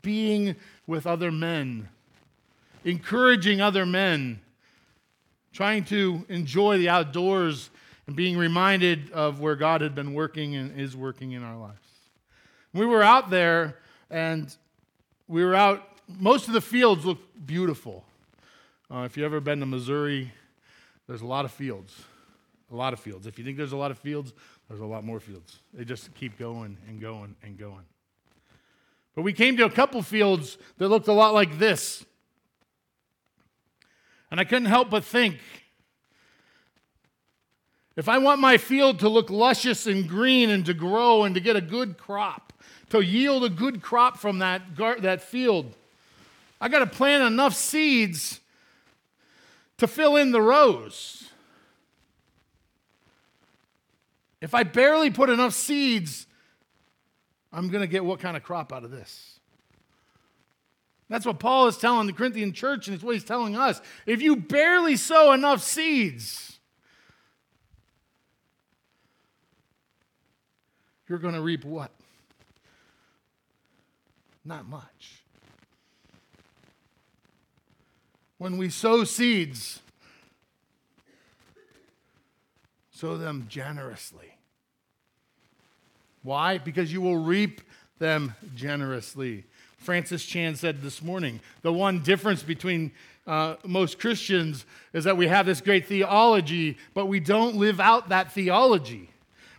being 0.00 0.56
with 0.86 1.06
other 1.06 1.30
men, 1.30 1.88
encouraging 2.84 3.60
other 3.60 3.86
men, 3.86 4.40
trying 5.52 5.84
to 5.86 6.24
enjoy 6.28 6.78
the 6.78 6.88
outdoors 6.88 7.70
and 8.06 8.16
being 8.16 8.36
reminded 8.36 9.12
of 9.12 9.40
where 9.40 9.56
God 9.56 9.80
had 9.80 9.94
been 9.94 10.14
working 10.14 10.56
and 10.56 10.78
is 10.78 10.96
working 10.96 11.32
in 11.32 11.42
our 11.42 11.56
lives. 11.56 11.78
We 12.72 12.86
were 12.86 13.02
out 13.02 13.30
there, 13.30 13.78
and 14.10 14.54
we 15.28 15.44
were 15.44 15.54
out, 15.54 15.86
most 16.08 16.48
of 16.48 16.54
the 16.54 16.60
fields 16.60 17.04
look 17.04 17.18
beautiful. 17.46 18.04
Uh, 18.90 19.00
if 19.00 19.16
you've 19.16 19.24
ever 19.24 19.40
been 19.40 19.60
to 19.60 19.66
Missouri, 19.66 20.32
there's 21.06 21.22
a 21.22 21.26
lot 21.26 21.44
of 21.44 21.50
fields. 21.50 21.94
A 22.70 22.74
lot 22.74 22.92
of 22.92 23.00
fields. 23.00 23.26
If 23.26 23.38
you 23.38 23.44
think 23.44 23.58
there's 23.58 23.72
a 23.72 23.76
lot 23.76 23.90
of 23.90 23.98
fields, 23.98 24.32
there's 24.68 24.80
a 24.80 24.86
lot 24.86 25.04
more 25.04 25.20
fields. 25.20 25.58
They 25.74 25.84
just 25.84 26.14
keep 26.14 26.38
going 26.38 26.78
and 26.88 27.00
going 27.00 27.36
and 27.42 27.58
going. 27.58 27.84
But 29.14 29.22
we 29.22 29.34
came 29.34 29.58
to 29.58 29.66
a 29.66 29.70
couple 29.70 30.00
fields 30.02 30.56
that 30.78 30.88
looked 30.88 31.08
a 31.08 31.12
lot 31.12 31.34
like 31.34 31.58
this. 31.58 32.04
And 34.32 34.40
I 34.40 34.44
couldn't 34.44 34.64
help 34.64 34.88
but 34.88 35.04
think 35.04 35.36
if 37.96 38.08
I 38.08 38.16
want 38.16 38.40
my 38.40 38.56
field 38.56 39.00
to 39.00 39.08
look 39.10 39.28
luscious 39.28 39.86
and 39.86 40.08
green 40.08 40.48
and 40.48 40.64
to 40.64 40.72
grow 40.72 41.24
and 41.24 41.34
to 41.34 41.40
get 41.42 41.54
a 41.54 41.60
good 41.60 41.98
crop, 41.98 42.54
to 42.88 43.02
yield 43.02 43.44
a 43.44 43.50
good 43.50 43.82
crop 43.82 44.16
from 44.16 44.38
that, 44.38 44.74
gar- 44.74 44.98
that 45.00 45.20
field, 45.20 45.74
I 46.62 46.70
got 46.70 46.78
to 46.78 46.86
plant 46.86 47.22
enough 47.24 47.54
seeds 47.54 48.40
to 49.76 49.86
fill 49.86 50.16
in 50.16 50.32
the 50.32 50.40
rows. 50.40 51.28
If 54.40 54.54
I 54.54 54.62
barely 54.62 55.10
put 55.10 55.28
enough 55.28 55.52
seeds, 55.52 56.26
I'm 57.52 57.68
going 57.68 57.82
to 57.82 57.86
get 57.86 58.02
what 58.02 58.18
kind 58.18 58.34
of 58.34 58.42
crop 58.42 58.72
out 58.72 58.82
of 58.82 58.90
this? 58.90 59.31
That's 61.12 61.26
what 61.26 61.38
Paul 61.38 61.66
is 61.66 61.76
telling 61.76 62.06
the 62.06 62.14
Corinthian 62.14 62.54
church, 62.54 62.88
and 62.88 62.94
it's 62.94 63.04
what 63.04 63.12
he's 63.12 63.22
telling 63.22 63.54
us. 63.54 63.82
If 64.06 64.22
you 64.22 64.34
barely 64.34 64.96
sow 64.96 65.32
enough 65.32 65.62
seeds, 65.62 66.58
you're 71.06 71.18
going 71.18 71.34
to 71.34 71.42
reap 71.42 71.66
what? 71.66 71.90
Not 74.42 74.66
much. 74.66 75.22
When 78.38 78.56
we 78.56 78.70
sow 78.70 79.04
seeds, 79.04 79.80
sow 82.90 83.18
them 83.18 83.44
generously. 83.50 84.38
Why? 86.22 86.56
Because 86.56 86.90
you 86.90 87.02
will 87.02 87.18
reap 87.18 87.60
them 87.98 88.34
generously. 88.54 89.44
Francis 89.82 90.24
Chan 90.24 90.56
said 90.56 90.82
this 90.82 91.02
morning 91.02 91.40
the 91.62 91.72
one 91.72 92.00
difference 92.00 92.42
between 92.42 92.92
uh, 93.26 93.56
most 93.64 93.98
Christians 93.98 94.64
is 94.92 95.04
that 95.04 95.16
we 95.16 95.28
have 95.28 95.46
this 95.46 95.60
great 95.60 95.86
theology, 95.86 96.76
but 96.94 97.06
we 97.06 97.20
don't 97.20 97.56
live 97.56 97.80
out 97.80 98.08
that 98.08 98.32
theology. 98.32 99.10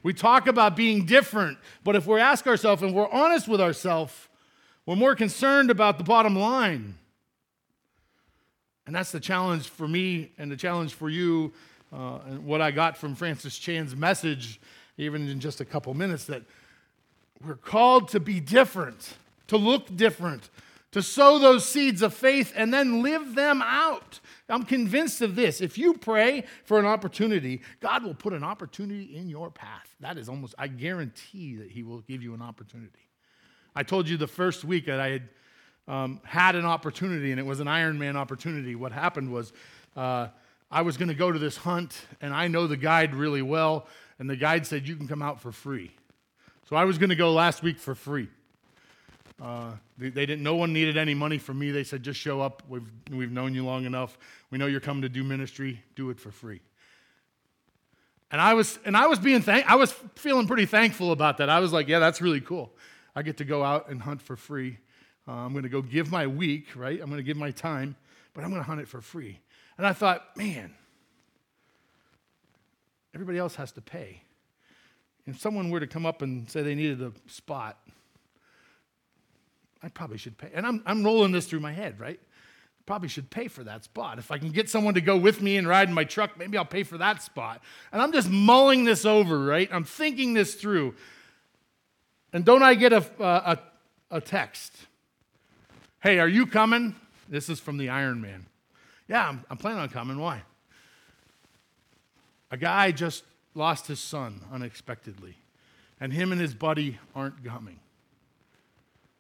We 0.02 0.14
talk 0.14 0.48
about 0.48 0.76
being 0.76 1.06
different, 1.06 1.58
but 1.84 1.96
if 1.96 2.06
we 2.06 2.20
ask 2.20 2.46
ourselves 2.46 2.82
and 2.82 2.94
we're 2.94 3.10
honest 3.10 3.48
with 3.48 3.62
ourselves, 3.62 4.14
we're 4.86 4.98
more 4.98 5.16
concerned 5.16 5.70
about 5.70 5.98
the 5.98 6.04
bottom 6.04 6.38
line. 6.38 6.96
And 8.86 8.94
that's 8.94 9.14
the 9.14 9.22
challenge 9.22 9.70
for 9.70 9.88
me 9.88 10.32
and 10.38 10.52
the 10.52 10.58
challenge 10.58 10.94
for 10.94 11.10
you, 11.10 11.54
uh, 11.94 12.20
and 12.28 12.46
what 12.46 12.62
I 12.62 12.72
got 12.72 12.98
from 12.98 13.16
Francis 13.16 13.58
Chan's 13.58 13.96
message 13.96 14.60
even 14.98 15.28
in 15.28 15.40
just 15.40 15.62
a 15.62 15.66
couple 15.66 15.94
minutes, 15.94 16.26
that 16.26 16.44
we're 17.46 17.56
called 17.56 18.10
to 18.10 18.20
be 18.20 18.40
different, 18.40 19.16
to 19.54 19.58
look 19.58 19.96
different, 19.96 20.50
to 20.92 21.02
sow 21.02 21.40
those 21.40 21.66
seeds 21.66 22.02
of 22.02 22.14
faith 22.14 22.54
and 22.56 22.74
then 22.74 23.02
live 23.02 23.36
them 23.36 23.62
out. 23.62 24.20
I'm 24.50 24.64
convinced 24.64 25.22
of 25.22 25.36
this. 25.36 25.62
If 25.62 25.78
you 25.78 25.94
pray 25.94 26.44
for 26.66 26.80
an 26.80 26.86
opportunity, 26.86 27.62
God 27.80 28.04
will 28.04 28.14
put 28.14 28.34
an 28.34 28.44
opportunity 28.44 29.16
in 29.16 29.30
your 29.30 29.50
path. 29.50 29.96
That 30.00 30.18
is 30.18 30.30
almost, 30.30 30.54
I 30.58 30.68
guarantee 30.68 31.56
that 31.56 31.72
He 31.72 31.82
will 31.82 32.02
give 32.02 32.22
you 32.22 32.34
an 32.34 32.42
opportunity. 32.42 33.08
I 33.76 33.84
told 33.84 34.08
you 34.08 34.18
the 34.18 34.28
first 34.28 34.64
week 34.64 34.86
that 34.86 35.00
I 35.00 35.10
had 35.10 35.30
um, 35.88 36.22
had 36.24 36.56
an 36.56 36.66
opportunity, 36.66 37.32
and 37.32 37.40
it 37.40 37.46
was 37.46 37.60
an 37.60 37.68
Ironman 37.68 38.16
opportunity. 38.16 38.76
What 38.76 38.92
happened 38.92 39.34
was 39.34 39.52
uh, 39.96 40.28
I 40.72 40.82
was 40.82 40.96
going 40.98 41.10
to 41.10 41.16
go 41.16 41.32
to 41.32 41.40
this 41.40 41.58
hunt, 41.58 42.06
and 42.22 42.34
I 42.34 42.48
know 42.48 42.68
the 42.68 42.78
guide 42.78 43.16
really 43.16 43.42
well 43.42 43.88
and 44.20 44.30
the 44.30 44.36
guide 44.36 44.66
said, 44.66 44.88
You 44.88 44.96
can 44.96 45.08
come 45.08 45.22
out 45.22 45.42
for 45.42 45.52
free. 45.52 45.92
So 46.70 46.76
I 46.76 46.86
was 46.86 46.98
going 46.98 47.10
to 47.10 47.16
go 47.16 47.34
last 47.34 47.62
week 47.62 47.78
for 47.78 47.94
free. 47.94 48.30
Uh, 49.42 49.72
they, 49.98 50.10
they, 50.10 50.26
didn't. 50.26 50.44
No 50.44 50.56
one 50.56 50.72
needed 50.74 50.98
any 50.98 51.14
money 51.14 51.38
from 51.38 51.60
me. 51.60 51.72
They 51.72 51.84
said, 51.84 52.04
"Just 52.04 52.20
show 52.20 52.40
up. 52.40 52.64
We've 52.68 52.88
we've 53.12 53.32
known 53.32 53.54
you 53.54 53.66
long 53.66 53.86
enough. 53.86 54.18
We 54.52 54.58
know 54.58 54.68
you're 54.68 54.80
coming 54.80 55.02
to 55.02 55.10
do 55.10 55.24
ministry. 55.24 55.82
Do 55.96 56.10
it 56.10 56.20
for 56.20 56.32
free." 56.32 56.62
And 58.32 58.40
I 58.40 58.54
was 58.54 58.80
and 58.86 58.96
I 58.96 59.08
was 59.08 59.20
being 59.20 59.42
thank. 59.42 59.70
I 59.70 59.76
was 59.76 59.92
feeling 60.16 60.48
pretty 60.48 60.66
thankful 60.66 61.12
about 61.12 61.38
that. 61.38 61.50
I 61.50 61.60
was 61.60 61.74
like, 61.74 61.88
"Yeah, 61.88 62.00
that's 62.00 62.22
really 62.22 62.42
cool. 62.42 62.72
I 63.16 63.22
get 63.24 63.38
to 63.38 63.46
go 63.46 63.64
out 63.64 63.90
and 63.90 64.02
hunt 64.02 64.22
for 64.22 64.36
free. 64.36 64.78
Uh, 65.28 65.32
I'm 65.32 65.52
going 65.52 65.64
to 65.64 65.70
go 65.70 65.82
give 65.82 66.12
my 66.12 66.28
week, 66.28 66.76
right? 66.76 67.00
I'm 67.00 67.08
going 67.08 67.18
to 67.18 67.24
give 67.24 67.38
my 67.38 67.52
time, 67.52 67.96
but 68.34 68.44
I'm 68.44 68.50
going 68.50 68.62
to 68.62 68.68
hunt 68.68 68.82
it 68.82 68.88
for 68.88 69.02
free." 69.02 69.40
And 69.78 69.88
I 69.88 69.94
thought, 69.94 70.38
man, 70.38 70.76
Everybody 73.14 73.38
else 73.38 73.56
has 73.56 73.72
to 73.74 73.82
pay. 73.82 74.24
If 75.26 75.40
someone 75.40 75.70
were 75.70 75.80
to 75.80 75.88
come 75.88 76.06
up 76.06 76.22
and 76.22 76.50
say 76.50 76.64
they 76.64 76.76
needed 76.76 77.02
a 77.02 77.12
spot, 77.28 77.78
I 79.84 79.90
probably 79.90 80.18
should 80.18 80.38
pay. 80.38 80.50
And 80.54 80.66
I'm, 80.66 80.82
I'm 80.86 81.04
rolling 81.04 81.34
this 81.34 81.46
through 81.46 81.60
my 81.60 81.74
head, 81.74 82.00
right? 82.00 82.20
Probably 82.86 83.10
should 83.10 83.30
pay 83.30 83.48
for 83.50 83.64
that 83.66 83.84
spot. 83.84 84.18
If 84.18 84.32
I 84.32 84.38
can 84.38 84.52
get 84.52 84.70
someone 84.70 84.94
to 84.94 85.02
go 85.02 85.18
with 85.18 85.42
me 85.42 85.58
and 85.58 85.68
ride 85.68 85.90
in 85.90 85.94
my 85.94 86.06
truck, 86.06 86.38
maybe 86.38 86.58
I'll 86.58 86.66
pay 86.66 86.84
for 86.84 86.98
that 86.98 87.22
spot. 87.22 87.62
And 87.92 88.02
I'm 88.02 88.12
just 88.12 88.30
mulling 88.30 88.86
this 88.86 89.06
over, 89.06 89.44
right? 89.44 89.70
I'm 89.72 89.84
thinking 89.84 90.34
this 90.34 90.56
through. 90.56 90.96
And 92.32 92.44
don't 92.44 92.64
I 92.64 92.74
get 92.76 92.94
a, 92.94 93.06
a, 93.20 93.60
a 94.10 94.22
text? 94.22 94.74
Hey, 96.02 96.20
are 96.20 96.28
you 96.28 96.46
coming? 96.46 96.96
This 97.30 97.50
is 97.50 97.60
from 97.60 97.78
the 97.78 97.90
Iron 97.90 98.22
Man. 98.22 98.46
Yeah, 99.08 99.28
I'm, 99.28 99.44
I'm 99.50 99.58
planning 99.58 99.80
on 99.80 99.90
coming. 99.90 100.18
Why? 100.18 100.42
A 102.52 102.58
guy 102.58 102.92
just 102.92 103.24
lost 103.54 103.88
his 103.88 104.00
son 104.00 104.42
unexpectedly, 104.52 105.38
and 106.00 106.12
him 106.12 106.32
and 106.32 106.40
his 106.40 106.54
buddy 106.54 107.00
aren't 107.16 107.44
coming. 107.44 107.80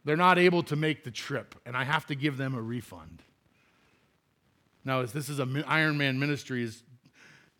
They're 0.06 0.18
not 0.18 0.38
able 0.38 0.64
to 0.64 0.76
make 0.76 1.04
the 1.04 1.12
trip, 1.12 1.56
and 1.66 1.78
I 1.78 1.84
have 1.84 2.06
to 2.08 2.16
give 2.16 2.38
them 2.38 2.56
a 2.56 2.62
refund. 2.62 3.22
Now, 4.86 5.02
as 5.02 5.14
this 5.14 5.30
is 5.30 5.40
an 5.40 5.64
Ironman 5.64 6.18
ministry, 6.18 6.64
is 6.64 6.84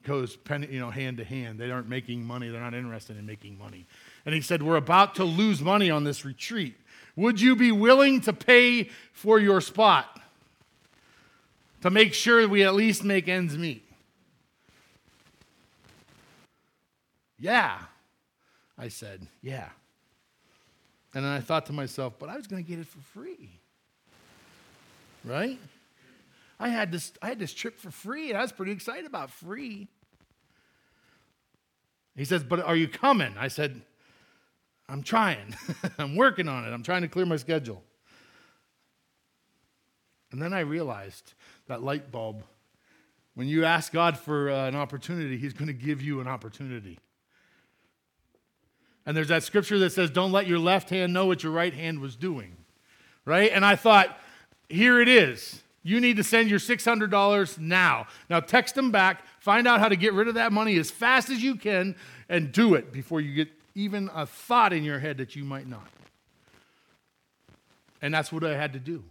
goes 0.04 0.38
you 0.70 0.80
know, 0.80 0.90
hand 0.90 1.18
to 1.18 1.24
hand. 1.24 1.60
They 1.60 1.72
aren't 1.72 1.88
making 1.88 2.26
money. 2.26 2.50
They're 2.50 2.62
not 2.62 2.74
interested 2.74 3.18
in 3.18 3.26
making 3.26 3.58
money. 3.58 3.88
And 4.26 4.36
he 4.36 4.42
said, 4.42 4.62
We're 4.62 4.76
about 4.76 5.16
to 5.16 5.24
lose 5.24 5.62
money 5.62 5.90
on 5.90 6.04
this 6.04 6.26
retreat. 6.26 6.76
Would 7.16 7.40
you 7.42 7.56
be 7.56 7.72
willing 7.72 8.22
to 8.22 8.34
pay 8.34 8.90
for 9.12 9.40
your 9.40 9.62
spot 9.62 10.20
to 11.82 11.90
make 11.90 12.14
sure 12.14 12.48
we 12.48 12.64
at 12.64 12.76
least 12.76 13.04
make 13.04 13.28
ends 13.28 13.58
meet? 13.58 13.86
Yeah. 17.40 17.80
I 18.78 18.90
said, 18.90 19.28
Yeah. 19.42 19.70
And 21.14 21.24
then 21.24 21.32
I 21.32 21.40
thought 21.40 21.66
to 21.68 21.74
myself, 21.74 22.14
but 22.18 22.30
I 22.30 22.36
was 22.36 22.48
going 22.48 22.64
to 22.64 22.68
get 22.68 22.80
it 22.80 22.88
for 22.88 23.00
free. 23.00 23.60
Right? 25.24 25.60
I 26.60 26.70
had 26.70 26.92
this 26.92 27.12
I 27.22 27.28
had 27.28 27.40
this 27.40 27.54
trip 27.54 27.80
for 27.80 27.92
free 27.92 28.30
and 28.30 28.38
I 28.38 28.42
was 28.42 28.52
pretty 28.52 28.72
excited 28.72 29.06
about 29.06 29.32
free. 29.32 29.88
He 32.16 32.26
says, 32.26 32.44
"But 32.44 32.62
are 32.62 32.76
you 32.76 32.88
coming?" 32.88 33.36
I 33.40 33.48
said, 33.48 33.82
"I'm 34.88 35.02
trying. 35.04 35.56
I'm 35.98 36.16
working 36.16 36.48
on 36.48 36.66
it. 36.66 36.72
I'm 36.72 36.84
trying 36.84 37.02
to 37.02 37.08
clear 37.08 37.26
my 37.26 37.38
schedule." 37.38 37.84
And 40.32 40.42
then 40.42 40.54
I 40.54 40.62
realized 40.62 41.34
that 41.68 41.84
light 41.84 42.12
bulb 42.12 42.44
when 43.36 43.48
you 43.48 43.66
ask 43.66 43.92
God 43.92 44.18
for 44.18 44.52
uh, 44.52 44.68
an 44.68 44.76
opportunity, 44.76 45.38
he's 45.38 45.54
going 45.54 45.68
to 45.68 45.74
give 45.74 46.02
you 46.02 46.20
an 46.22 46.28
opportunity. 46.28 47.00
And 49.06 49.16
there's 49.18 49.28
that 49.28 49.44
scripture 49.44 49.80
that 49.80 49.92
says, 49.92 50.10
Don't 50.10 50.32
let 50.32 50.48
your 50.48 50.60
left 50.60 50.90
hand 50.90 51.14
know 51.14 51.26
what 51.26 51.44
your 51.44 51.52
right 51.52 51.74
hand 51.74 52.00
was 52.00 52.16
doing. 52.16 52.56
Right? 53.26 53.52
And 53.52 53.66
I 53.66 53.76
thought, 53.76 54.18
Here 54.70 55.02
it 55.02 55.08
is. 55.08 55.62
You 55.86 56.00
need 56.00 56.16
to 56.16 56.24
send 56.24 56.50
your 56.50 56.60
$600 56.60 57.60
now. 57.60 58.08
Now, 58.30 58.40
text 58.40 58.76
them 58.76 58.92
back, 58.92 59.26
find 59.40 59.68
out 59.68 59.82
how 59.82 59.90
to 59.90 59.98
get 59.98 60.14
rid 60.14 60.30
of 60.30 60.36
that 60.36 60.54
money 60.54 60.78
as 60.78 60.90
fast 60.90 61.30
as 61.30 61.44
you 61.44 61.56
can, 61.56 61.96
and 62.30 62.54
do 62.54 62.76
it 62.76 62.94
before 62.94 63.20
you 63.20 63.34
get 63.36 63.50
even 63.76 64.10
a 64.14 64.26
thought 64.26 64.72
in 64.72 64.84
your 64.84 65.00
head 65.00 65.18
that 65.18 65.36
you 65.36 65.44
might 65.44 65.68
not. 65.68 65.88
And 68.02 68.14
that's 68.14 68.32
what 68.32 68.46
I 68.46 68.56
had 68.56 68.74
to 68.74 68.80
do. 68.80 69.04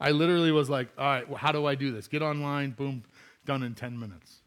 I 0.00 0.10
literally 0.10 0.52
was 0.52 0.68
like, 0.68 0.88
all 0.98 1.06
right, 1.06 1.28
well, 1.28 1.38
how 1.38 1.52
do 1.52 1.64
I 1.64 1.76
do 1.76 1.92
this? 1.92 2.08
Get 2.08 2.22
online, 2.22 2.72
boom, 2.72 3.04
done 3.46 3.62
in 3.62 3.74
10 3.74 3.98
minutes. 3.98 4.38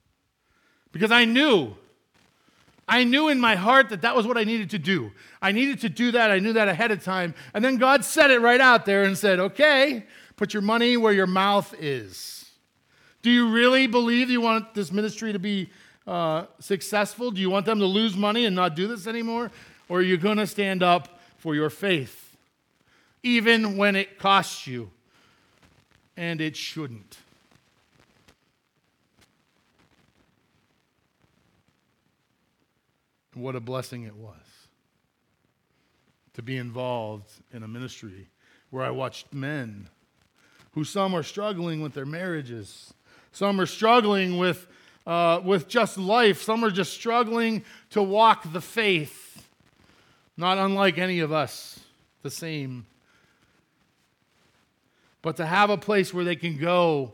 Because 0.91 1.11
I 1.11 1.25
knew 1.25 1.75
I 2.87 3.03
knew 3.03 3.29
in 3.29 3.39
my 3.39 3.55
heart 3.55 3.89
that 3.89 4.01
that 4.01 4.15
was 4.15 4.27
what 4.27 4.37
I 4.37 4.43
needed 4.43 4.69
to 4.71 4.79
do. 4.79 5.11
I 5.41 5.51
needed 5.51 5.81
to 5.81 5.89
do 5.89 6.11
that. 6.11 6.29
I 6.29 6.39
knew 6.39 6.53
that 6.53 6.67
ahead 6.67 6.91
of 6.91 7.03
time. 7.03 7.33
And 7.53 7.65
then 7.65 7.77
God 7.77 8.05
said 8.05 8.29
it 8.29 8.39
right 8.39 8.61
out 8.61 8.85
there 8.85 9.03
and 9.03 9.17
said, 9.17 9.39
okay, 9.39 10.05
put 10.35 10.53
your 10.53 10.61
money 10.61 10.95
where 10.95 11.13
your 11.13 11.27
mouth 11.27 11.73
is. 11.79 12.45
Do 13.23 13.31
you 13.31 13.49
really 13.49 13.87
believe 13.87 14.29
you 14.29 14.39
want 14.39 14.75
this 14.75 14.91
ministry 14.91 15.33
to 15.33 15.39
be 15.39 15.71
uh, 16.05 16.45
successful? 16.59 17.31
Do 17.31 17.41
you 17.41 17.49
want 17.49 17.65
them 17.65 17.79
to 17.79 17.85
lose 17.87 18.15
money 18.15 18.45
and 18.45 18.55
not 18.55 18.75
do 18.75 18.87
this 18.87 19.07
anymore? 19.07 19.49
Or 19.89 19.99
are 19.99 20.03
you 20.03 20.17
going 20.17 20.37
to 20.37 20.45
stand 20.45 20.83
up 20.83 21.19
for 21.37 21.55
your 21.55 21.71
faith, 21.71 22.35
even 23.23 23.77
when 23.77 23.95
it 23.95 24.19
costs 24.19 24.67
you? 24.67 24.91
And 26.15 26.39
it 26.39 26.55
shouldn't. 26.55 27.17
What 33.35 33.55
a 33.55 33.59
blessing 33.59 34.03
it 34.03 34.15
was 34.15 34.35
to 36.33 36.41
be 36.41 36.57
involved 36.57 37.29
in 37.53 37.63
a 37.63 37.67
ministry 37.67 38.29
where 38.69 38.83
I 38.83 38.89
watched 38.89 39.33
men 39.33 39.89
who 40.73 40.83
some 40.83 41.13
are 41.13 41.23
struggling 41.23 41.81
with 41.81 41.93
their 41.93 42.05
marriages, 42.05 42.93
some 43.31 43.59
are 43.61 43.65
struggling 43.65 44.37
with, 44.37 44.67
uh, 45.07 45.39
with 45.43 45.67
just 45.67 45.97
life, 45.97 46.41
some 46.41 46.63
are 46.65 46.71
just 46.71 46.93
struggling 46.93 47.63
to 47.91 48.03
walk 48.03 48.51
the 48.51 48.59
faith, 48.59 49.47
not 50.35 50.57
unlike 50.57 50.97
any 50.97 51.19
of 51.19 51.31
us, 51.31 51.79
the 52.21 52.31
same. 52.31 52.85
But 55.21 55.37
to 55.37 55.45
have 55.45 55.69
a 55.69 55.77
place 55.77 56.13
where 56.13 56.25
they 56.25 56.35
can 56.35 56.57
go 56.57 57.13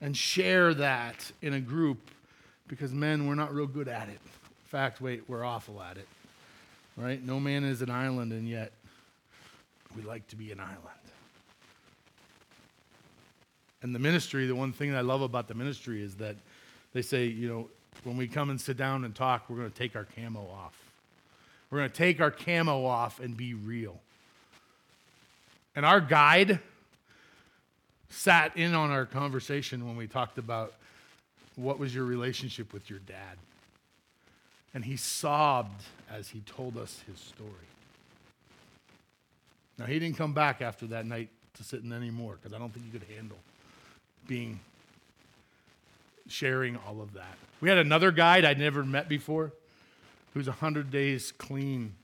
and 0.00 0.14
share 0.14 0.74
that 0.74 1.32
in 1.40 1.54
a 1.54 1.60
group 1.60 2.10
because 2.68 2.92
men, 2.92 3.26
we're 3.26 3.34
not 3.34 3.54
real 3.54 3.66
good 3.66 3.88
at 3.88 4.08
it 4.08 4.20
fact, 4.72 5.02
wait, 5.02 5.28
we're 5.28 5.44
awful 5.44 5.82
at 5.82 5.98
it. 5.98 6.08
Right? 6.96 7.22
No 7.22 7.38
man 7.38 7.62
is 7.62 7.82
an 7.82 7.90
island, 7.90 8.32
and 8.32 8.48
yet 8.48 8.72
we 9.94 10.02
like 10.02 10.26
to 10.28 10.36
be 10.36 10.50
an 10.50 10.60
island. 10.60 10.78
And 13.82 13.94
the 13.94 13.98
ministry, 13.98 14.46
the 14.46 14.54
one 14.54 14.72
thing 14.72 14.94
I 14.94 15.02
love 15.02 15.20
about 15.20 15.46
the 15.46 15.54
ministry 15.54 16.02
is 16.02 16.14
that 16.16 16.36
they 16.94 17.02
say, 17.02 17.26
you 17.26 17.48
know, 17.48 17.68
when 18.04 18.16
we 18.16 18.26
come 18.26 18.48
and 18.48 18.58
sit 18.58 18.78
down 18.78 19.04
and 19.04 19.14
talk, 19.14 19.50
we're 19.50 19.58
going 19.58 19.70
to 19.70 19.76
take 19.76 19.94
our 19.94 20.06
camo 20.16 20.40
off. 20.40 20.74
We're 21.70 21.80
going 21.80 21.90
to 21.90 21.96
take 21.96 22.22
our 22.22 22.30
camo 22.30 22.86
off 22.86 23.20
and 23.20 23.36
be 23.36 23.52
real. 23.52 24.00
And 25.76 25.84
our 25.84 26.00
guide 26.00 26.60
sat 28.08 28.56
in 28.56 28.74
on 28.74 28.90
our 28.90 29.04
conversation 29.04 29.86
when 29.86 29.96
we 29.96 30.06
talked 30.06 30.38
about 30.38 30.72
what 31.56 31.78
was 31.78 31.94
your 31.94 32.04
relationship 32.04 32.72
with 32.72 32.88
your 32.88 33.00
dad. 33.00 33.36
And 34.74 34.84
he 34.84 34.96
sobbed 34.96 35.82
as 36.10 36.28
he 36.28 36.40
told 36.40 36.76
us 36.76 37.02
his 37.06 37.18
story. 37.18 37.50
Now, 39.78 39.86
he 39.86 39.98
didn't 39.98 40.16
come 40.16 40.32
back 40.32 40.62
after 40.62 40.86
that 40.88 41.06
night 41.06 41.28
to 41.54 41.64
sit 41.64 41.82
in 41.82 41.92
anymore 41.92 42.36
because 42.36 42.54
I 42.54 42.58
don't 42.58 42.72
think 42.72 42.86
he 42.86 42.98
could 42.98 43.08
handle 43.14 43.38
being 44.26 44.60
sharing 46.28 46.76
all 46.86 47.00
of 47.00 47.12
that. 47.14 47.36
We 47.60 47.68
had 47.68 47.78
another 47.78 48.10
guide 48.10 48.44
I'd 48.44 48.58
never 48.58 48.84
met 48.84 49.08
before 49.08 49.52
who's 50.34 50.46
100 50.46 50.90
days 50.90 51.32
clean 51.32 51.94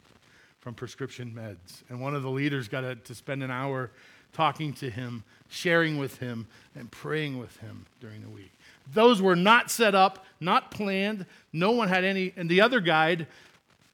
from 0.60 0.74
prescription 0.74 1.32
meds. 1.34 1.82
And 1.88 2.00
one 2.00 2.14
of 2.14 2.22
the 2.22 2.30
leaders 2.30 2.68
got 2.68 2.82
to, 2.82 2.94
to 2.96 3.14
spend 3.14 3.42
an 3.42 3.50
hour 3.50 3.90
talking 4.32 4.72
to 4.74 4.90
him, 4.90 5.24
sharing 5.48 5.98
with 5.98 6.18
him, 6.18 6.46
and 6.74 6.90
praying 6.90 7.38
with 7.38 7.56
him 7.58 7.86
during 8.00 8.20
the 8.22 8.28
week. 8.28 8.52
Those 8.92 9.20
were 9.20 9.36
not 9.36 9.70
set 9.70 9.94
up, 9.94 10.24
not 10.40 10.70
planned. 10.70 11.26
No 11.52 11.72
one 11.72 11.88
had 11.88 12.04
any. 12.04 12.32
And 12.36 12.48
the 12.48 12.60
other 12.60 12.80
guide 12.80 13.26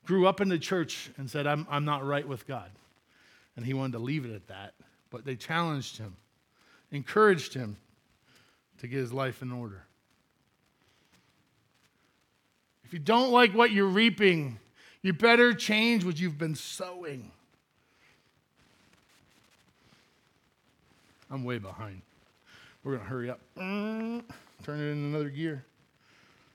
grew 0.07 0.27
up 0.27 0.41
in 0.41 0.49
the 0.49 0.59
church 0.59 1.11
and 1.17 1.29
said, 1.29 1.47
I'm, 1.47 1.67
I'm 1.71 1.85
not 1.85 2.05
right 2.05 2.27
with 2.27 2.47
God. 2.47 2.71
And 3.57 3.65
he 3.65 3.75
wanted 3.75 3.93
to 3.93 3.99
leave 3.99 4.25
it 4.25 4.35
at 4.35 4.47
that. 4.49 4.75
But 5.11 5.25
they 5.25 5.37
challenged 5.37 5.99
him, 5.99 6.17
encouraged 6.93 7.55
him 7.55 7.77
to 8.79 8.87
get 8.87 8.99
his 8.99 9.13
life 9.13 9.43
in 9.43 9.53
order. 9.53 9.83
If 12.85 12.93
you 12.93 12.99
don't 12.99 13.31
like 13.31 13.55
what 13.55 13.71
you're 13.71 13.87
reaping, 13.87 14.59
you 15.03 15.13
better 15.13 15.55
change 15.55 16.05
what 16.05 16.19
you've 16.19 16.39
been 16.39 16.55
sowing. 16.55 17.31
I'm 21.31 21.45
way 21.45 21.59
behind. 21.59 22.03
We're 22.83 22.93
going 22.93 23.05
to 23.05 23.11
hurry 23.11 23.31
up. 23.31 23.41
Mm. 23.57 24.23
Turn 24.65 24.81
it 24.81 24.93
in 24.93 25.05
another 25.05 25.29
gear. 25.29 25.65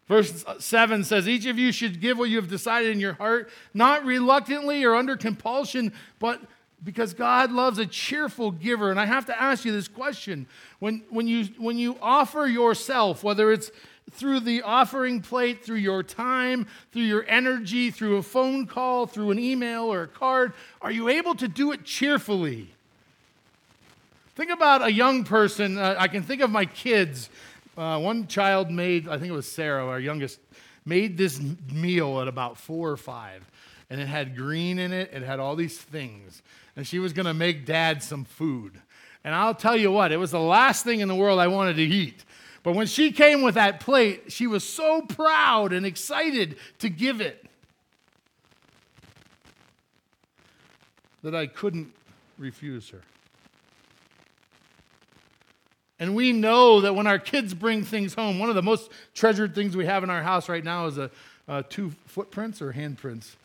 Verse 0.07 0.43
7 0.57 1.03
says, 1.03 1.27
Each 1.29 1.45
of 1.45 1.59
you 1.59 1.71
should 1.71 2.01
give 2.01 2.17
what 2.17 2.31
you 2.31 2.37
have 2.37 2.49
decided 2.49 2.91
in 2.91 2.99
your 2.99 3.13
heart, 3.13 3.51
not 3.75 4.03
reluctantly 4.03 4.83
or 4.83 4.95
under 4.95 5.15
compulsion, 5.15 5.93
but 6.17 6.41
because 6.83 7.13
God 7.13 7.51
loves 7.51 7.77
a 7.77 7.85
cheerful 7.85 8.49
giver. 8.49 8.89
And 8.89 8.99
I 8.99 9.05
have 9.05 9.27
to 9.27 9.39
ask 9.39 9.63
you 9.63 9.71
this 9.71 9.87
question. 9.87 10.47
When, 10.79 11.03
when, 11.09 11.27
you, 11.27 11.45
when 11.59 11.77
you 11.77 11.97
offer 12.01 12.47
yourself, 12.47 13.23
whether 13.23 13.51
it's 13.51 13.69
through 14.09 14.39
the 14.39 14.63
offering 14.63 15.21
plate, 15.21 15.63
through 15.63 15.77
your 15.77 16.01
time, 16.01 16.65
through 16.91 17.03
your 17.03 17.25
energy, 17.27 17.91
through 17.91 18.17
a 18.17 18.23
phone 18.23 18.65
call, 18.65 19.05
through 19.05 19.29
an 19.29 19.37
email 19.37 19.83
or 19.83 20.01
a 20.01 20.07
card, 20.07 20.53
are 20.81 20.91
you 20.91 21.09
able 21.09 21.35
to 21.35 21.47
do 21.47 21.71
it 21.71 21.85
cheerfully? 21.85 22.73
Think 24.35 24.49
about 24.49 24.81
a 24.81 24.91
young 24.91 25.23
person. 25.25 25.77
Uh, 25.77 25.95
I 25.99 26.07
can 26.07 26.23
think 26.23 26.41
of 26.41 26.49
my 26.49 26.65
kids 26.65 27.29
uh, 27.79 27.97
one 27.97 28.27
child 28.27 28.69
made, 28.69 29.07
I 29.07 29.17
think 29.17 29.29
it 29.29 29.35
was 29.35 29.49
Sarah, 29.49 29.87
our 29.87 29.99
youngest, 29.99 30.39
made 30.85 31.17
this 31.17 31.39
meal 31.71 32.19
at 32.19 32.27
about 32.27 32.57
four 32.57 32.89
or 32.89 32.97
five. 32.97 33.49
And 33.89 33.99
it 34.01 34.07
had 34.07 34.35
green 34.35 34.77
in 34.77 34.91
it, 34.91 35.11
it 35.13 35.23
had 35.23 35.39
all 35.39 35.55
these 35.55 35.77
things. 35.77 36.43
And 36.75 36.85
she 36.85 36.99
was 36.99 37.13
going 37.13 37.25
to 37.25 37.33
make 37.33 37.65
dad 37.65 38.03
some 38.03 38.25
food. 38.25 38.79
And 39.23 39.33
I'll 39.33 39.55
tell 39.55 39.77
you 39.77 39.91
what, 39.91 40.11
it 40.11 40.17
was 40.17 40.31
the 40.31 40.39
last 40.39 40.83
thing 40.83 40.99
in 40.99 41.07
the 41.07 41.15
world 41.15 41.39
I 41.39 41.47
wanted 41.47 41.77
to 41.77 41.83
eat. 41.83 42.23
But 42.63 42.75
when 42.75 42.87
she 42.87 43.11
came 43.11 43.41
with 43.41 43.55
that 43.55 43.79
plate, 43.79 44.31
she 44.31 44.45
was 44.45 44.67
so 44.67 45.01
proud 45.01 45.71
and 45.71 45.85
excited 45.85 46.57
to 46.79 46.89
give 46.89 47.21
it 47.21 47.45
that 51.23 51.33
I 51.33 51.47
couldn't 51.47 51.93
refuse 52.37 52.89
her. 52.89 53.01
And 55.99 56.15
we 56.15 56.31
know 56.31 56.81
that 56.81 56.95
when 56.95 57.07
our 57.07 57.19
kids 57.19 57.53
bring 57.53 57.83
things 57.83 58.13
home, 58.13 58.39
one 58.39 58.49
of 58.49 58.55
the 58.55 58.62
most 58.62 58.89
treasured 59.13 59.53
things 59.53 59.75
we 59.75 59.85
have 59.85 60.03
in 60.03 60.09
our 60.09 60.23
house 60.23 60.47
right 60.47 60.63
now 60.63 60.85
is 60.88 60.97
a, 60.97 61.12
uh, 61.47 61.63
two 61.67 61.91
footprints 62.05 62.62
or 62.62 62.71
handprints 62.71 63.35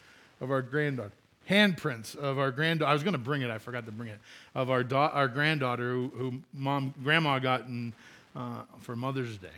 of 0.40 0.50
our 0.50 0.62
granddaughter. 0.62 1.12
Handprints 1.50 2.16
of 2.16 2.38
our 2.38 2.50
granddaughter. 2.50 2.90
I 2.90 2.92
was 2.92 3.02
going 3.02 3.12
to 3.12 3.18
bring 3.18 3.42
it, 3.42 3.50
I 3.50 3.58
forgot 3.58 3.86
to 3.86 3.92
bring 3.92 4.08
it. 4.08 4.18
Of 4.54 4.70
our, 4.70 4.84
da- 4.84 5.10
our 5.12 5.26
granddaughter 5.26 5.92
who, 5.92 6.12
who 6.16 6.34
mom, 6.52 6.94
grandma 7.02 7.38
got 7.38 7.62
in, 7.62 7.92
uh, 8.36 8.62
for 8.80 8.94
Mother's 8.94 9.36
Day. 9.36 9.48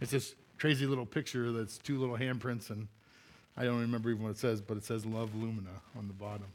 It's 0.00 0.10
this 0.10 0.34
crazy 0.58 0.86
little 0.86 1.06
picture 1.06 1.52
that's 1.52 1.78
two 1.78 1.98
little 1.98 2.16
handprints, 2.16 2.70
and 2.70 2.88
I 3.56 3.64
don't 3.64 3.80
remember 3.80 4.10
even 4.10 4.22
what 4.22 4.30
it 4.30 4.38
says, 4.38 4.60
but 4.60 4.76
it 4.76 4.84
says 4.84 5.04
Love 5.04 5.34
Lumina 5.34 5.70
on 5.96 6.08
the 6.08 6.14
bottom. 6.14 6.46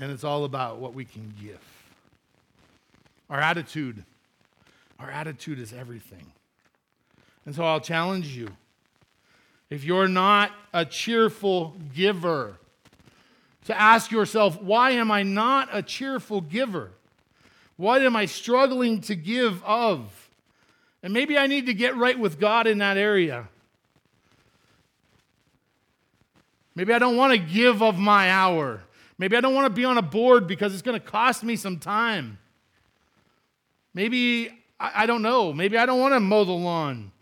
And 0.00 0.10
it's 0.10 0.24
all 0.24 0.44
about 0.44 0.78
what 0.78 0.94
we 0.94 1.04
can 1.04 1.32
give. 1.40 1.60
Our 3.28 3.38
attitude. 3.38 4.02
Our 4.98 5.10
attitude 5.10 5.60
is 5.60 5.72
everything. 5.72 6.32
And 7.46 7.54
so 7.54 7.64
I'll 7.64 7.80
challenge 7.80 8.36
you. 8.36 8.48
If 9.68 9.84
you're 9.84 10.08
not 10.08 10.50
a 10.72 10.84
cheerful 10.84 11.76
giver, 11.94 12.56
to 13.66 13.78
ask 13.80 14.10
yourself, 14.10 14.60
why 14.60 14.92
am 14.92 15.10
I 15.10 15.22
not 15.22 15.68
a 15.70 15.82
cheerful 15.82 16.40
giver? 16.40 16.90
What 17.76 18.02
am 18.02 18.16
I 18.16 18.26
struggling 18.26 19.00
to 19.02 19.14
give 19.14 19.62
of? 19.64 20.28
And 21.02 21.12
maybe 21.12 21.38
I 21.38 21.46
need 21.46 21.66
to 21.66 21.74
get 21.74 21.96
right 21.96 22.18
with 22.18 22.40
God 22.40 22.66
in 22.66 22.78
that 22.78 22.96
area. 22.96 23.48
Maybe 26.74 26.92
I 26.92 26.98
don't 26.98 27.16
want 27.16 27.32
to 27.32 27.38
give 27.38 27.82
of 27.82 27.98
my 27.98 28.30
hour. 28.30 28.82
Maybe 29.20 29.36
I 29.36 29.42
don't 29.42 29.54
want 29.54 29.66
to 29.66 29.70
be 29.70 29.84
on 29.84 29.98
a 29.98 30.02
board 30.02 30.46
because 30.46 30.72
it's 30.72 30.80
going 30.80 30.98
to 30.98 31.06
cost 31.06 31.44
me 31.44 31.54
some 31.54 31.78
time. 31.78 32.38
Maybe, 33.92 34.48
I, 34.80 35.02
I 35.02 35.06
don't 35.06 35.20
know, 35.20 35.52
maybe 35.52 35.76
I 35.76 35.84
don't 35.84 36.00
want 36.00 36.14
to 36.14 36.20
mow 36.20 36.44
the 36.44 36.52
lawn 36.52 37.12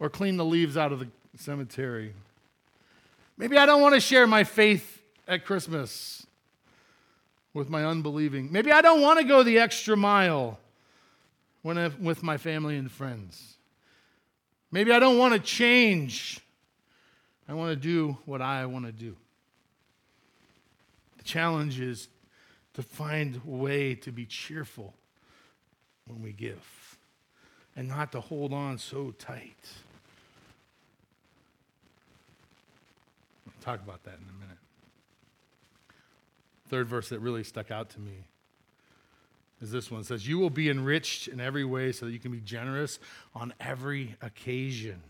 or 0.00 0.08
clean 0.08 0.38
the 0.38 0.46
leaves 0.46 0.78
out 0.78 0.92
of 0.92 1.00
the 1.00 1.08
cemetery. 1.36 2.14
Maybe 3.36 3.58
I 3.58 3.66
don't 3.66 3.82
want 3.82 3.94
to 3.94 4.00
share 4.00 4.26
my 4.26 4.44
faith 4.44 5.02
at 5.28 5.44
Christmas 5.44 6.26
with 7.52 7.68
my 7.68 7.84
unbelieving. 7.84 8.50
Maybe 8.50 8.72
I 8.72 8.80
don't 8.80 9.02
want 9.02 9.20
to 9.20 9.24
go 9.26 9.42
the 9.42 9.58
extra 9.58 9.94
mile 9.94 10.58
when 11.60 11.76
I'm 11.76 12.02
with 12.02 12.22
my 12.22 12.38
family 12.38 12.78
and 12.78 12.90
friends. 12.90 13.56
Maybe 14.70 14.90
I 14.90 14.98
don't 14.98 15.18
want 15.18 15.34
to 15.34 15.38
change. 15.38 16.40
I 17.46 17.52
want 17.52 17.72
to 17.72 17.76
do 17.76 18.16
what 18.24 18.40
I 18.40 18.64
want 18.64 18.86
to 18.86 18.92
do. 18.92 19.16
Challenge 21.22 21.80
is 21.80 22.08
to 22.74 22.82
find 22.82 23.40
a 23.46 23.50
way 23.50 23.94
to 23.96 24.12
be 24.12 24.26
cheerful 24.26 24.94
when 26.06 26.22
we 26.22 26.32
give 26.32 26.98
and 27.76 27.88
not 27.88 28.12
to 28.12 28.20
hold 28.20 28.52
on 28.52 28.78
so 28.78 29.12
tight. 29.12 29.68
We'll 33.46 33.54
talk 33.60 33.82
about 33.82 34.04
that 34.04 34.14
in 34.14 34.28
a 34.28 34.40
minute. 34.40 34.58
Third 36.68 36.88
verse 36.88 37.08
that 37.10 37.20
really 37.20 37.44
stuck 37.44 37.70
out 37.70 37.90
to 37.90 38.00
me 38.00 38.24
is 39.60 39.70
this 39.70 39.90
one. 39.90 40.00
It 40.00 40.06
says, 40.06 40.26
You 40.26 40.38
will 40.38 40.50
be 40.50 40.68
enriched 40.68 41.28
in 41.28 41.40
every 41.40 41.64
way 41.64 41.92
so 41.92 42.06
that 42.06 42.12
you 42.12 42.18
can 42.18 42.32
be 42.32 42.40
generous 42.40 42.98
on 43.34 43.54
every 43.60 44.16
occasion. 44.20 45.02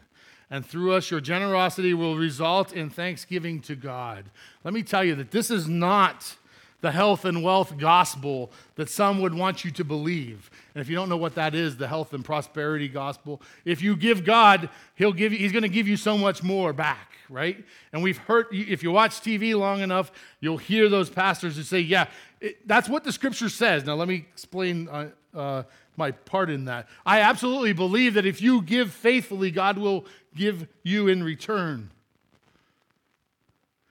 And 0.53 0.67
through 0.67 0.93
us, 0.93 1.11
your 1.11 1.23
generosity 1.23 1.95
will 1.95 2.15
result 2.15 2.75
in 2.75 2.91
thanksgiving 2.91 3.61
to 3.63 3.75
God. 3.75 4.27
Let 4.65 4.75
me 4.75 4.83
tell 4.83 5.03
you 5.03 5.15
that 5.15 5.31
this 5.31 5.51
is 5.51 5.67
not 5.67 6.37
the 6.83 6.93
health 6.93 7.25
and 7.25 7.43
wealth 7.43 7.79
gospel 7.79 8.51
that 8.75 8.91
some 8.91 9.23
would 9.23 9.33
want 9.33 9.65
you 9.65 9.71
to 9.71 9.83
believe. 9.83 10.51
And 10.75 10.83
if 10.83 10.91
you 10.91 10.95
don't 10.95 11.09
know 11.09 11.17
what 11.17 11.37
that 11.37 11.55
is, 11.55 11.79
the 11.79 11.89
health 11.89 12.13
and 12.13 12.23
prosperity 12.23 12.87
gospel, 12.87 13.41
if 13.65 13.81
you 13.81 13.97
give 13.97 14.27
God, 14.27 14.69
he'll 14.95 15.15
give 15.15 15.33
you, 15.33 15.39
he's 15.39 15.53
going 15.53 15.63
to 15.63 15.71
give 15.71 15.89
you 15.89 15.97
so 15.97 16.19
much 16.19 16.43
more 16.43 16.75
back, 16.75 17.13
right? 17.31 17.65
And 17.95 18.03
we've 18.03 18.19
heard, 18.19 18.49
if 18.53 18.83
you 18.83 18.91
watch 18.91 19.23
TV 19.23 19.59
long 19.59 19.81
enough, 19.81 20.13
you'll 20.41 20.59
hear 20.59 20.91
those 20.91 21.09
pastors 21.09 21.57
who 21.57 21.63
say, 21.63 21.81
yeah, 21.81 22.09
it, 22.43 22.69
that's 22.69 22.91
what 22.91 23.05
the 23.05 23.13
scripture 23.13 23.49
says. 23.49 23.87
Now, 23.87 23.95
let 23.95 24.07
me 24.07 24.27
explain 24.35 24.87
uh, 24.89 25.09
uh, 25.35 25.63
my 25.97 26.11
part 26.11 26.51
in 26.51 26.65
that. 26.67 26.89
I 27.07 27.21
absolutely 27.21 27.73
believe 27.73 28.15
that 28.15 28.27
if 28.27 28.43
you 28.43 28.63
give 28.63 28.93
faithfully, 28.93 29.51
God 29.51 29.79
will 29.79 30.05
give 30.35 30.67
you 30.83 31.09
in 31.09 31.23
return. 31.23 31.91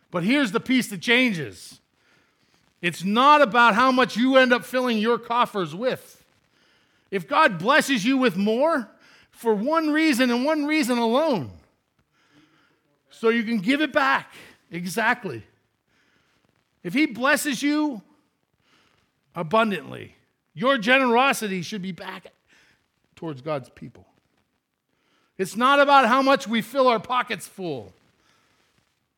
But 0.09 0.23
here's 0.23 0.51
the 0.51 0.59
piece 0.59 0.87
that 0.87 1.01
changes 1.01 1.79
it's 2.81 3.03
not 3.03 3.41
about 3.41 3.75
how 3.75 3.91
much 3.91 4.17
you 4.17 4.37
end 4.37 4.51
up 4.51 4.65
filling 4.65 4.97
your 4.97 5.19
coffers 5.19 5.75
with. 5.75 6.23
If 7.11 7.27
God 7.27 7.59
blesses 7.59 8.03
you 8.03 8.17
with 8.17 8.37
more, 8.37 8.89
for 9.29 9.53
one 9.53 9.91
reason 9.91 10.31
and 10.31 10.45
one 10.45 10.65
reason 10.65 10.97
alone, 10.97 11.51
so 13.09 13.29
you 13.29 13.43
can 13.43 13.59
give 13.59 13.81
it 13.81 13.93
back. 13.93 14.33
Exactly. 14.71 15.43
If 16.83 16.93
He 16.93 17.05
blesses 17.05 17.61
you 17.61 18.01
abundantly, 19.35 20.15
your 20.53 20.77
generosity 20.77 21.61
should 21.61 21.81
be 21.81 21.91
back 21.91 22.27
towards 23.15 23.41
God's 23.41 23.69
people. 23.69 24.05
It's 25.41 25.55
not 25.55 25.79
about 25.79 26.05
how 26.05 26.21
much 26.21 26.47
we 26.47 26.61
fill 26.61 26.87
our 26.87 26.99
pockets 26.99 27.47
full 27.47 27.93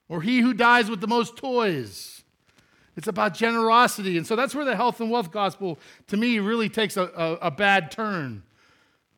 or 0.08 0.22
he 0.22 0.40
who 0.40 0.54
dies 0.54 0.90
with 0.90 1.02
the 1.02 1.08
most 1.08 1.36
toys. 1.36 2.24
It's 2.96 3.08
about 3.10 3.34
generosity. 3.34 4.18
And 4.18 4.26
so 4.26 4.38
that's 4.38 4.56
where 4.56 4.64
the 4.64 4.78
health 4.78 5.02
and 5.02 5.12
wealth 5.12 5.32
gospel, 5.32 5.78
to 6.08 6.16
me, 6.16 6.40
really 6.40 6.70
takes 6.70 6.96
a, 6.96 7.12
a, 7.18 7.48
a, 7.48 7.52
bad 7.52 7.92
turn. 7.92 8.44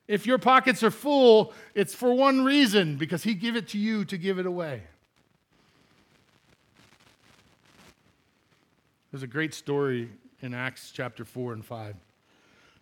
If 0.08 0.26
your 0.26 0.40
pockets 0.40 0.82
are 0.82 0.90
full, 0.90 1.54
it's 1.76 1.94
for 1.94 2.12
one 2.12 2.44
reason 2.44 2.96
because 2.96 3.22
he 3.22 3.36
gave 3.36 3.56
it 3.56 3.68
to 3.70 3.78
you 3.78 4.04
to 4.06 4.18
give 4.18 4.40
it 4.40 4.48
away. 4.48 4.82
There's 9.12 9.22
a 9.22 9.28
great 9.28 9.54
story 9.54 10.10
in 10.42 10.56
Acts 10.56 10.90
chapter 10.92 11.24
4 11.24 11.54
and 11.54 11.64
5. 11.64 11.96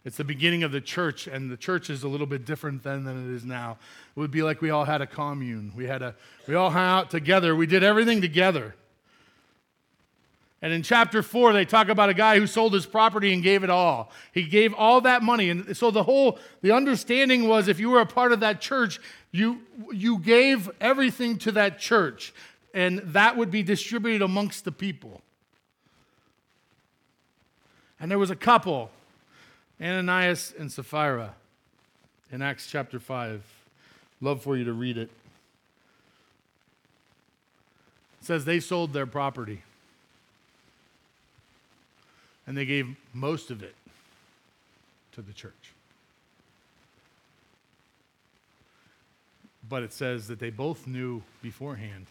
It's 0.06 0.18
the 0.18 0.24
beginning 0.26 0.64
of 0.64 0.74
the 0.74 0.82
church, 0.82 1.28
and 1.28 1.50
the 1.50 1.56
church 1.56 1.90
is 1.90 2.04
a 2.04 2.10
little 2.10 2.28
bit 2.28 2.46
different 2.46 2.84
then 2.84 3.06
than 3.06 3.30
it 3.30 3.36
is 3.36 3.46
now. 3.46 3.78
It 4.16 4.20
would 4.20 4.32
be 4.32 4.44
like 4.44 4.62
we 4.62 4.70
all 4.70 4.84
had 4.84 5.02
a 5.02 5.08
commune. 5.08 5.72
We 5.76 5.86
had 5.86 6.02
a 6.02 6.16
we 6.48 6.56
all 6.56 6.70
hung 6.70 6.86
out 6.86 7.10
together. 7.10 7.56
We 7.56 7.68
did 7.68 7.84
everything 7.84 8.20
together. 8.20 8.76
And 10.62 10.72
in 10.72 10.82
chapter 10.82 11.22
four, 11.22 11.52
they 11.52 11.66
talk 11.66 11.90
about 11.90 12.10
a 12.10 12.14
guy 12.14 12.40
who 12.40 12.48
sold 12.48 12.74
his 12.74 12.86
property 12.86 13.34
and 13.34 13.44
gave 13.44 13.66
it 13.66 13.70
all. 13.70 14.12
He 14.32 14.44
gave 14.44 14.74
all 14.74 15.02
that 15.02 15.22
money. 15.22 15.50
And 15.50 15.76
so 15.76 15.92
the 15.92 16.04
whole, 16.04 16.40
the 16.62 16.72
understanding 16.72 17.50
was 17.50 17.68
if 17.68 17.82
you 17.82 17.90
were 17.90 18.00
a 18.00 18.06
part 18.06 18.32
of 18.32 18.40
that 18.40 18.62
church, 18.62 19.02
you, 19.32 19.60
you 19.92 20.20
gave 20.20 20.72
everything 20.80 21.38
to 21.40 21.52
that 21.52 21.80
church, 21.80 22.34
and 22.74 23.00
that 23.00 23.36
would 23.36 23.52
be 23.52 23.62
distributed 23.62 24.22
amongst 24.22 24.64
the 24.64 24.72
people. 24.72 25.22
And 28.00 28.10
there 28.10 28.20
was 28.20 28.32
a 28.32 28.36
couple, 28.36 28.90
Ananias 29.84 30.54
and 30.58 30.72
Sapphira, 30.72 31.36
in 32.32 32.42
Acts 32.42 32.68
chapter 32.72 33.02
5. 33.02 33.44
Love 34.22 34.42
for 34.42 34.56
you 34.56 34.64
to 34.64 34.72
read 34.72 34.98
it. 34.98 35.10
It 38.22 38.26
says 38.26 38.46
they 38.46 38.62
sold 38.62 38.94
their 38.94 39.06
property 39.06 39.62
and 42.48 42.56
they 42.56 42.66
gave 42.66 42.96
most 43.14 43.52
of 43.52 43.62
it 43.62 43.76
to 45.12 45.22
the 45.22 45.34
church. 45.34 45.74
But 49.68 49.84
it 49.84 49.92
says 49.92 50.28
that 50.28 50.40
they 50.40 50.50
both 50.50 50.88
knew 50.88 51.22
beforehand 51.42 52.06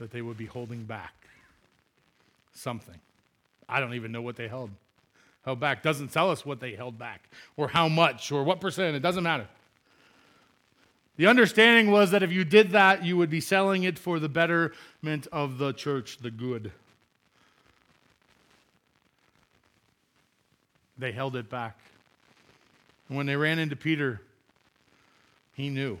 that 0.00 0.10
they 0.10 0.22
would 0.22 0.36
be 0.36 0.46
holding 0.46 0.82
back 0.84 1.14
something. 2.52 2.98
I 3.68 3.78
don't 3.78 3.94
even 3.94 4.10
know 4.10 4.22
what 4.22 4.34
they 4.34 4.48
held 4.48 4.70
held 5.44 5.60
back. 5.60 5.82
Doesn't 5.82 6.12
tell 6.12 6.30
us 6.30 6.44
what 6.44 6.60
they 6.60 6.74
held 6.74 6.98
back 6.98 7.28
or 7.56 7.68
how 7.68 7.88
much 7.88 8.30
or 8.32 8.44
what 8.44 8.60
percent. 8.60 8.96
It 8.96 9.00
doesn't 9.00 9.24
matter. 9.24 9.48
The 11.16 11.26
understanding 11.26 11.90
was 11.90 12.12
that 12.12 12.22
if 12.22 12.32
you 12.32 12.44
did 12.44 12.70
that, 12.70 13.04
you 13.04 13.16
would 13.16 13.28
be 13.28 13.40
selling 13.40 13.82
it 13.82 13.98
for 13.98 14.18
the 14.18 14.28
betterment 14.28 15.26
of 15.30 15.58
the 15.58 15.72
church, 15.72 16.18
the 16.18 16.30
good. 16.30 16.72
They 20.96 21.12
held 21.12 21.36
it 21.36 21.50
back. 21.50 21.78
And 23.08 23.16
when 23.16 23.26
they 23.26 23.36
ran 23.36 23.58
into 23.58 23.76
Peter, 23.76 24.20
he 25.54 25.68
knew. 25.68 25.98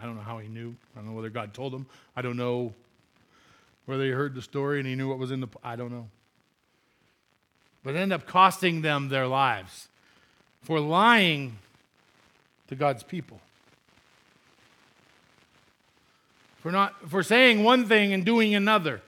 I 0.00 0.04
don't 0.04 0.16
know 0.16 0.22
how 0.22 0.38
he 0.38 0.48
knew. 0.48 0.74
I 0.94 0.98
don't 0.98 1.08
know 1.08 1.14
whether 1.14 1.30
God 1.30 1.54
told 1.54 1.72
him. 1.72 1.86
I 2.16 2.22
don't 2.22 2.36
know 2.36 2.74
whether 3.86 4.04
he 4.04 4.10
heard 4.10 4.34
the 4.34 4.42
story 4.42 4.78
and 4.78 4.86
he 4.86 4.94
knew 4.94 5.08
what 5.08 5.18
was 5.18 5.30
in 5.30 5.40
the. 5.40 5.48
I 5.62 5.76
don't 5.76 5.90
know. 5.90 6.08
But 7.84 7.96
end 7.96 8.12
up 8.12 8.26
costing 8.26 8.82
them 8.82 9.08
their 9.08 9.26
lives 9.26 9.88
for 10.62 10.78
lying 10.78 11.58
to 12.68 12.76
God's 12.76 13.02
people. 13.02 13.40
For 16.60 16.70
not 16.70 17.10
for 17.10 17.22
saying 17.22 17.64
one 17.64 17.86
thing 17.86 18.12
and 18.12 18.24
doing 18.24 18.54
another. 18.54 19.02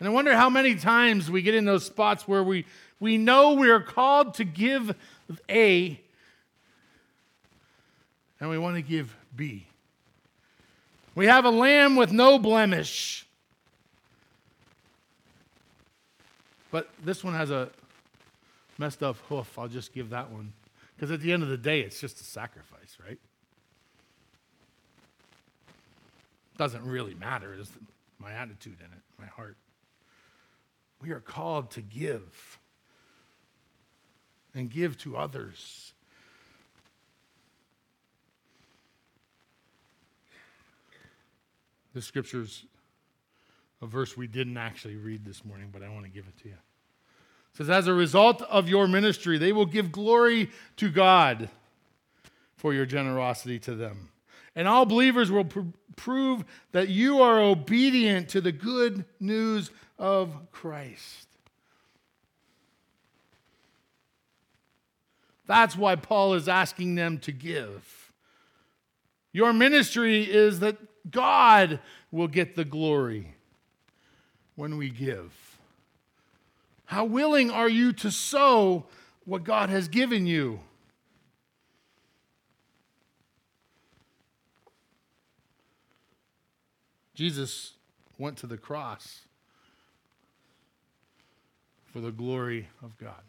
And 0.00 0.08
I 0.08 0.10
wonder 0.10 0.34
how 0.34 0.50
many 0.50 0.74
times 0.74 1.30
we 1.30 1.42
get 1.42 1.54
in 1.54 1.64
those 1.64 1.86
spots 1.86 2.26
where 2.26 2.42
we, 2.42 2.66
we 2.98 3.16
know 3.16 3.54
we're 3.54 3.80
called 3.80 4.34
to 4.34 4.44
give 4.44 4.94
A 5.48 6.00
and 8.40 8.50
we 8.50 8.58
want 8.58 8.76
to 8.76 8.82
give 8.82 9.16
B. 9.34 9.66
We 11.14 11.26
have 11.26 11.44
a 11.44 11.50
lamb 11.50 11.96
with 11.96 12.12
no 12.12 12.38
blemish. 12.38 13.23
But 16.74 16.88
this 17.04 17.22
one 17.22 17.34
has 17.34 17.52
a 17.52 17.70
messed 18.78 19.04
up 19.04 19.14
hoof. 19.28 19.56
I'll 19.56 19.68
just 19.68 19.94
give 19.94 20.10
that 20.10 20.32
one. 20.32 20.52
Because 20.96 21.12
at 21.12 21.20
the 21.20 21.32
end 21.32 21.44
of 21.44 21.48
the 21.48 21.56
day, 21.56 21.82
it's 21.82 22.00
just 22.00 22.20
a 22.20 22.24
sacrifice, 22.24 22.98
right? 23.06 23.20
Doesn't 26.58 26.84
really 26.84 27.14
matter. 27.14 27.54
It's 27.54 27.70
my 28.18 28.32
attitude 28.32 28.78
in 28.80 28.86
it, 28.86 29.02
my 29.20 29.26
heart. 29.26 29.56
We 31.00 31.12
are 31.12 31.20
called 31.20 31.70
to 31.70 31.80
give 31.80 32.58
and 34.52 34.68
give 34.68 34.98
to 34.98 35.16
others. 35.16 35.92
The 41.94 42.02
scripture's 42.02 42.64
a 43.82 43.86
verse 43.86 44.16
we 44.16 44.26
didn't 44.26 44.56
actually 44.56 44.96
read 44.96 45.24
this 45.24 45.44
morning, 45.44 45.68
but 45.72 45.82
I 45.82 45.88
want 45.88 46.04
to 46.04 46.10
give 46.10 46.26
it 46.26 46.36
to 46.42 46.48
you. 46.48 46.54
It 46.54 47.56
says, 47.56 47.70
As 47.70 47.86
a 47.86 47.94
result 47.94 48.42
of 48.42 48.68
your 48.68 48.88
ministry, 48.88 49.38
they 49.38 49.52
will 49.52 49.66
give 49.66 49.92
glory 49.92 50.50
to 50.76 50.90
God 50.90 51.48
for 52.56 52.72
your 52.72 52.86
generosity 52.86 53.58
to 53.60 53.74
them. 53.74 54.10
And 54.56 54.66
all 54.66 54.86
believers 54.86 55.30
will 55.30 55.44
pr- 55.44 55.60
prove 55.96 56.44
that 56.72 56.88
you 56.88 57.20
are 57.20 57.40
obedient 57.40 58.28
to 58.30 58.40
the 58.40 58.52
good 58.52 59.04
news 59.20 59.70
of 59.98 60.50
Christ. 60.50 61.28
That's 65.46 65.76
why 65.76 65.96
Paul 65.96 66.34
is 66.34 66.48
asking 66.48 66.94
them 66.94 67.18
to 67.18 67.32
give. 67.32 68.12
Your 69.32 69.52
ministry 69.52 70.22
is 70.22 70.60
that 70.60 70.78
God 71.10 71.80
will 72.10 72.28
get 72.28 72.54
the 72.54 72.64
glory 72.64 73.33
when 74.56 74.76
we 74.76 74.90
give. 74.90 75.58
How 76.86 77.04
willing 77.04 77.50
are 77.50 77.68
you 77.68 77.92
to 77.94 78.10
sow 78.10 78.84
what 79.24 79.44
God 79.44 79.70
has 79.70 79.88
given 79.88 80.26
you? 80.26 80.60
Jesus 87.14 87.72
went 88.18 88.36
to 88.38 88.46
the 88.46 88.56
cross 88.56 89.20
for 91.92 92.00
the 92.00 92.10
glory 92.10 92.68
of 92.82 92.98
God. 92.98 93.22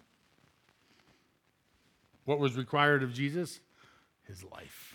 What 2.26 2.40
was 2.40 2.56
required 2.56 3.04
of 3.04 3.14
Jesus? 3.14 3.60
His 4.28 4.44
life. 4.44 4.95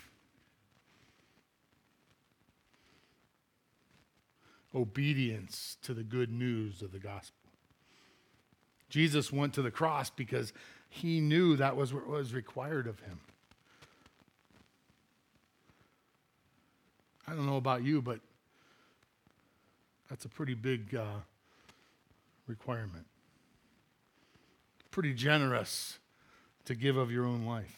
Obedience 4.73 5.77
to 5.83 5.93
the 5.93 6.03
good 6.03 6.31
news 6.31 6.81
of 6.81 6.91
the 6.91 6.99
gospel. 6.99 7.35
Jesus 8.89 9.31
went 9.31 9.53
to 9.53 9.61
the 9.61 9.71
cross 9.71 10.09
because 10.09 10.53
he 10.89 11.19
knew 11.19 11.55
that 11.55 11.75
was 11.75 11.93
what 11.93 12.07
was 12.07 12.33
required 12.33 12.87
of 12.87 12.99
him. 12.99 13.19
I 17.27 17.33
don't 17.33 17.45
know 17.45 17.57
about 17.57 17.83
you, 17.83 18.01
but 18.01 18.19
that's 20.09 20.25
a 20.25 20.29
pretty 20.29 20.53
big 20.53 20.93
uh, 20.93 21.21
requirement. 22.47 23.05
Pretty 24.91 25.13
generous 25.13 25.99
to 26.65 26.75
give 26.75 26.97
of 26.97 27.09
your 27.09 27.25
own 27.25 27.45
life. 27.45 27.77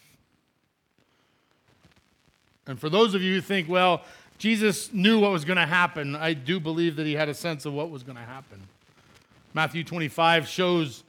And 2.66 2.80
for 2.80 2.88
those 2.88 3.14
of 3.14 3.22
you 3.22 3.34
who 3.34 3.40
think, 3.40 3.68
well, 3.68 4.02
Jesus 4.38 4.92
knew 4.92 5.20
what 5.20 5.30
was 5.30 5.44
going 5.44 5.56
to 5.56 5.66
happen, 5.66 6.16
I 6.16 6.34
do 6.34 6.58
believe 6.60 6.96
that 6.96 7.06
he 7.06 7.14
had 7.14 7.28
a 7.28 7.34
sense 7.34 7.64
of 7.64 7.72
what 7.72 7.90
was 7.90 8.02
going 8.02 8.16
to 8.16 8.22
happen. 8.22 8.60
Matthew 9.54 9.84
25 9.84 10.48
shows 10.48 11.04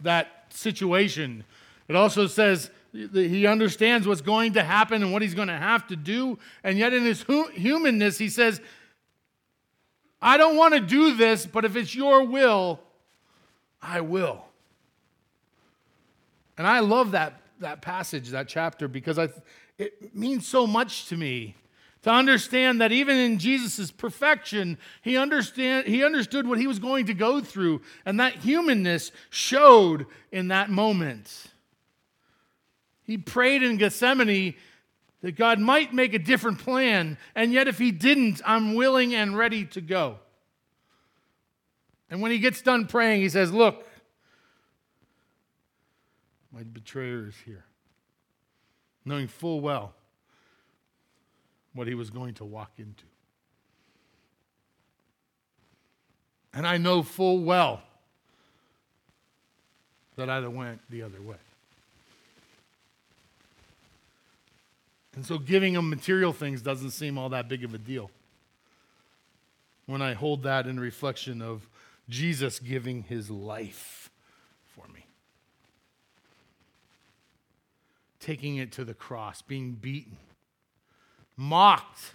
that 0.00 0.46
situation. 0.50 1.44
It 1.88 1.96
also 1.96 2.26
says 2.26 2.70
that 2.92 3.26
he 3.26 3.46
understands 3.46 4.06
what's 4.06 4.20
going 4.20 4.52
to 4.52 4.62
happen 4.62 5.02
and 5.02 5.12
what 5.12 5.22
he's 5.22 5.34
going 5.34 5.48
to 5.48 5.56
have 5.56 5.86
to 5.88 5.96
do. 5.96 6.38
And 6.62 6.78
yet, 6.78 6.92
in 6.92 7.04
his 7.04 7.24
humanness, 7.54 8.18
he 8.18 8.28
says, 8.28 8.60
I 10.20 10.36
don't 10.36 10.56
want 10.56 10.74
to 10.74 10.80
do 10.80 11.16
this, 11.16 11.46
but 11.46 11.64
if 11.64 11.74
it's 11.74 11.94
your 11.94 12.24
will, 12.24 12.80
I 13.80 14.00
will. 14.00 14.44
And 16.56 16.66
I 16.66 16.78
love 16.80 17.10
that, 17.10 17.40
that 17.58 17.82
passage, 17.82 18.28
that 18.28 18.46
chapter, 18.46 18.86
because 18.86 19.18
I, 19.18 19.30
it 19.78 20.14
means 20.14 20.46
so 20.46 20.66
much 20.66 21.06
to 21.06 21.16
me 21.16 21.56
to 22.02 22.10
understand 22.10 22.80
that 22.80 22.90
even 22.90 23.16
in 23.16 23.38
Jesus' 23.38 23.90
perfection, 23.90 24.76
he, 25.02 25.16
understand, 25.16 25.86
he 25.86 26.04
understood 26.04 26.46
what 26.46 26.58
he 26.58 26.66
was 26.66 26.78
going 26.78 27.06
to 27.06 27.14
go 27.14 27.40
through, 27.40 27.80
and 28.04 28.18
that 28.18 28.34
humanness 28.36 29.12
showed 29.30 30.06
in 30.32 30.48
that 30.48 30.68
moment. 30.68 31.46
He 33.04 33.18
prayed 33.18 33.62
in 33.62 33.76
Gethsemane 33.76 34.54
that 35.20 35.36
God 35.36 35.60
might 35.60 35.94
make 35.94 36.12
a 36.12 36.18
different 36.18 36.58
plan, 36.58 37.18
and 37.36 37.52
yet 37.52 37.68
if 37.68 37.78
He 37.78 37.92
didn't, 37.92 38.40
I'm 38.44 38.74
willing 38.74 39.14
and 39.14 39.36
ready 39.36 39.64
to 39.66 39.80
go. 39.80 40.18
And 42.10 42.20
when 42.20 42.30
he 42.30 42.38
gets 42.38 42.60
done 42.60 42.86
praying, 42.86 43.22
he 43.22 43.28
says, 43.30 43.52
Look, 43.52 43.86
my 46.52 46.62
betrayer 46.62 47.28
is 47.28 47.36
here. 47.46 47.64
Knowing 49.04 49.28
full 49.28 49.60
well 49.60 49.94
what 51.74 51.86
he 51.86 51.94
was 51.94 52.10
going 52.10 52.34
to 52.34 52.44
walk 52.44 52.72
into. 52.78 53.04
And 56.54 56.66
I 56.66 56.76
know 56.76 57.02
full 57.02 57.40
well 57.40 57.82
that 60.16 60.28
I 60.28 60.46
went 60.46 60.80
the 60.90 61.02
other 61.02 61.20
way. 61.20 61.36
And 65.14 65.24
so 65.24 65.38
giving 65.38 65.74
him 65.74 65.90
material 65.90 66.32
things 66.32 66.62
doesn't 66.62 66.90
seem 66.90 67.18
all 67.18 67.28
that 67.30 67.48
big 67.48 67.64
of 67.64 67.74
a 67.74 67.78
deal. 67.78 68.10
When 69.86 70.00
I 70.00 70.14
hold 70.14 70.42
that 70.44 70.66
in 70.66 70.78
reflection 70.78 71.42
of 71.42 71.68
Jesus 72.08 72.58
giving 72.58 73.02
his 73.04 73.30
life 73.30 74.10
for 74.74 74.86
me, 74.92 75.06
taking 78.20 78.56
it 78.56 78.72
to 78.72 78.84
the 78.84 78.94
cross, 78.94 79.42
being 79.42 79.72
beaten, 79.72 80.16
mocked, 81.36 82.14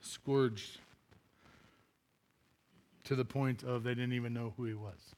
scourged 0.00 0.78
to 3.04 3.14
the 3.14 3.24
point 3.24 3.62
of 3.62 3.82
they 3.84 3.94
didn't 3.94 4.12
even 4.12 4.32
know 4.32 4.54
who 4.56 4.64
he 4.64 4.74
was. 4.74 5.14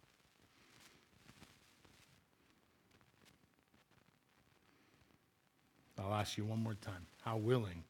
I'll 5.99 6.15
ask 6.15 6.37
you 6.37 6.45
one 6.45 6.63
more 6.63 6.75
time. 6.75 7.07
How 7.25 7.37
willing 7.37 7.85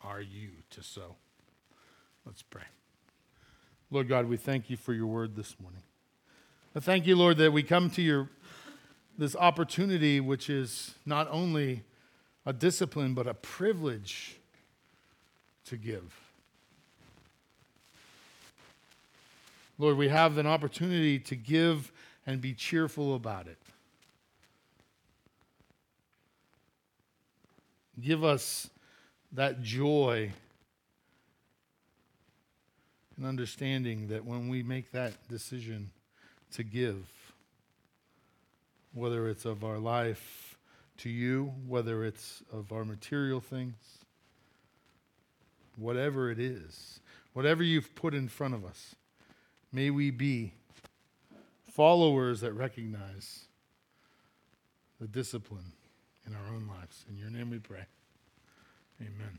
are 0.00 0.20
you 0.20 0.48
to 0.70 0.82
sow? 0.82 1.16
Let's 2.24 2.42
pray. 2.42 2.62
Lord 3.90 4.08
God, 4.08 4.26
we 4.26 4.36
thank 4.36 4.70
you 4.70 4.76
for 4.76 4.92
your 4.94 5.06
word 5.06 5.36
this 5.36 5.56
morning. 5.60 5.82
I 6.74 6.80
thank 6.80 7.06
you, 7.06 7.14
Lord, 7.14 7.36
that 7.36 7.52
we 7.52 7.62
come 7.62 7.90
to 7.90 8.02
your 8.02 8.30
this 9.18 9.36
opportunity, 9.36 10.20
which 10.20 10.48
is 10.48 10.94
not 11.04 11.28
only 11.30 11.82
a 12.44 12.52
discipline, 12.52 13.14
but 13.14 13.26
a 13.26 13.34
privilege 13.34 14.36
to 15.66 15.76
give. 15.76 16.14
Lord, 19.78 19.96
we 19.96 20.08
have 20.08 20.38
an 20.38 20.46
opportunity 20.46 21.18
to 21.20 21.36
give 21.36 21.92
and 22.26 22.40
be 22.40 22.54
cheerful 22.54 23.14
about 23.14 23.46
it. 23.46 23.58
Give 28.00 28.24
us 28.24 28.70
that 29.32 29.62
joy 29.62 30.32
and 33.16 33.26
understanding 33.26 34.08
that 34.08 34.24
when 34.24 34.48
we 34.48 34.62
make 34.62 34.92
that 34.92 35.12
decision 35.28 35.90
to 36.52 36.62
give, 36.62 37.06
whether 38.92 39.28
it's 39.28 39.44
of 39.44 39.64
our 39.64 39.78
life 39.78 40.51
to 41.02 41.10
you, 41.10 41.52
whether 41.66 42.04
it's 42.04 42.42
of 42.52 42.70
our 42.70 42.84
material 42.84 43.40
things, 43.40 43.74
whatever 45.76 46.30
it 46.30 46.38
is, 46.38 47.00
whatever 47.32 47.62
you've 47.62 47.92
put 47.96 48.14
in 48.14 48.28
front 48.28 48.54
of 48.54 48.64
us, 48.64 48.94
may 49.72 49.90
we 49.90 50.12
be 50.12 50.52
followers 51.72 52.40
that 52.40 52.52
recognize 52.52 53.46
the 55.00 55.08
discipline 55.08 55.72
in 56.24 56.34
our 56.34 56.54
own 56.54 56.68
lives. 56.68 57.04
In 57.10 57.18
your 57.18 57.30
name 57.30 57.50
we 57.50 57.58
pray. 57.58 57.84
Amen. 59.00 59.38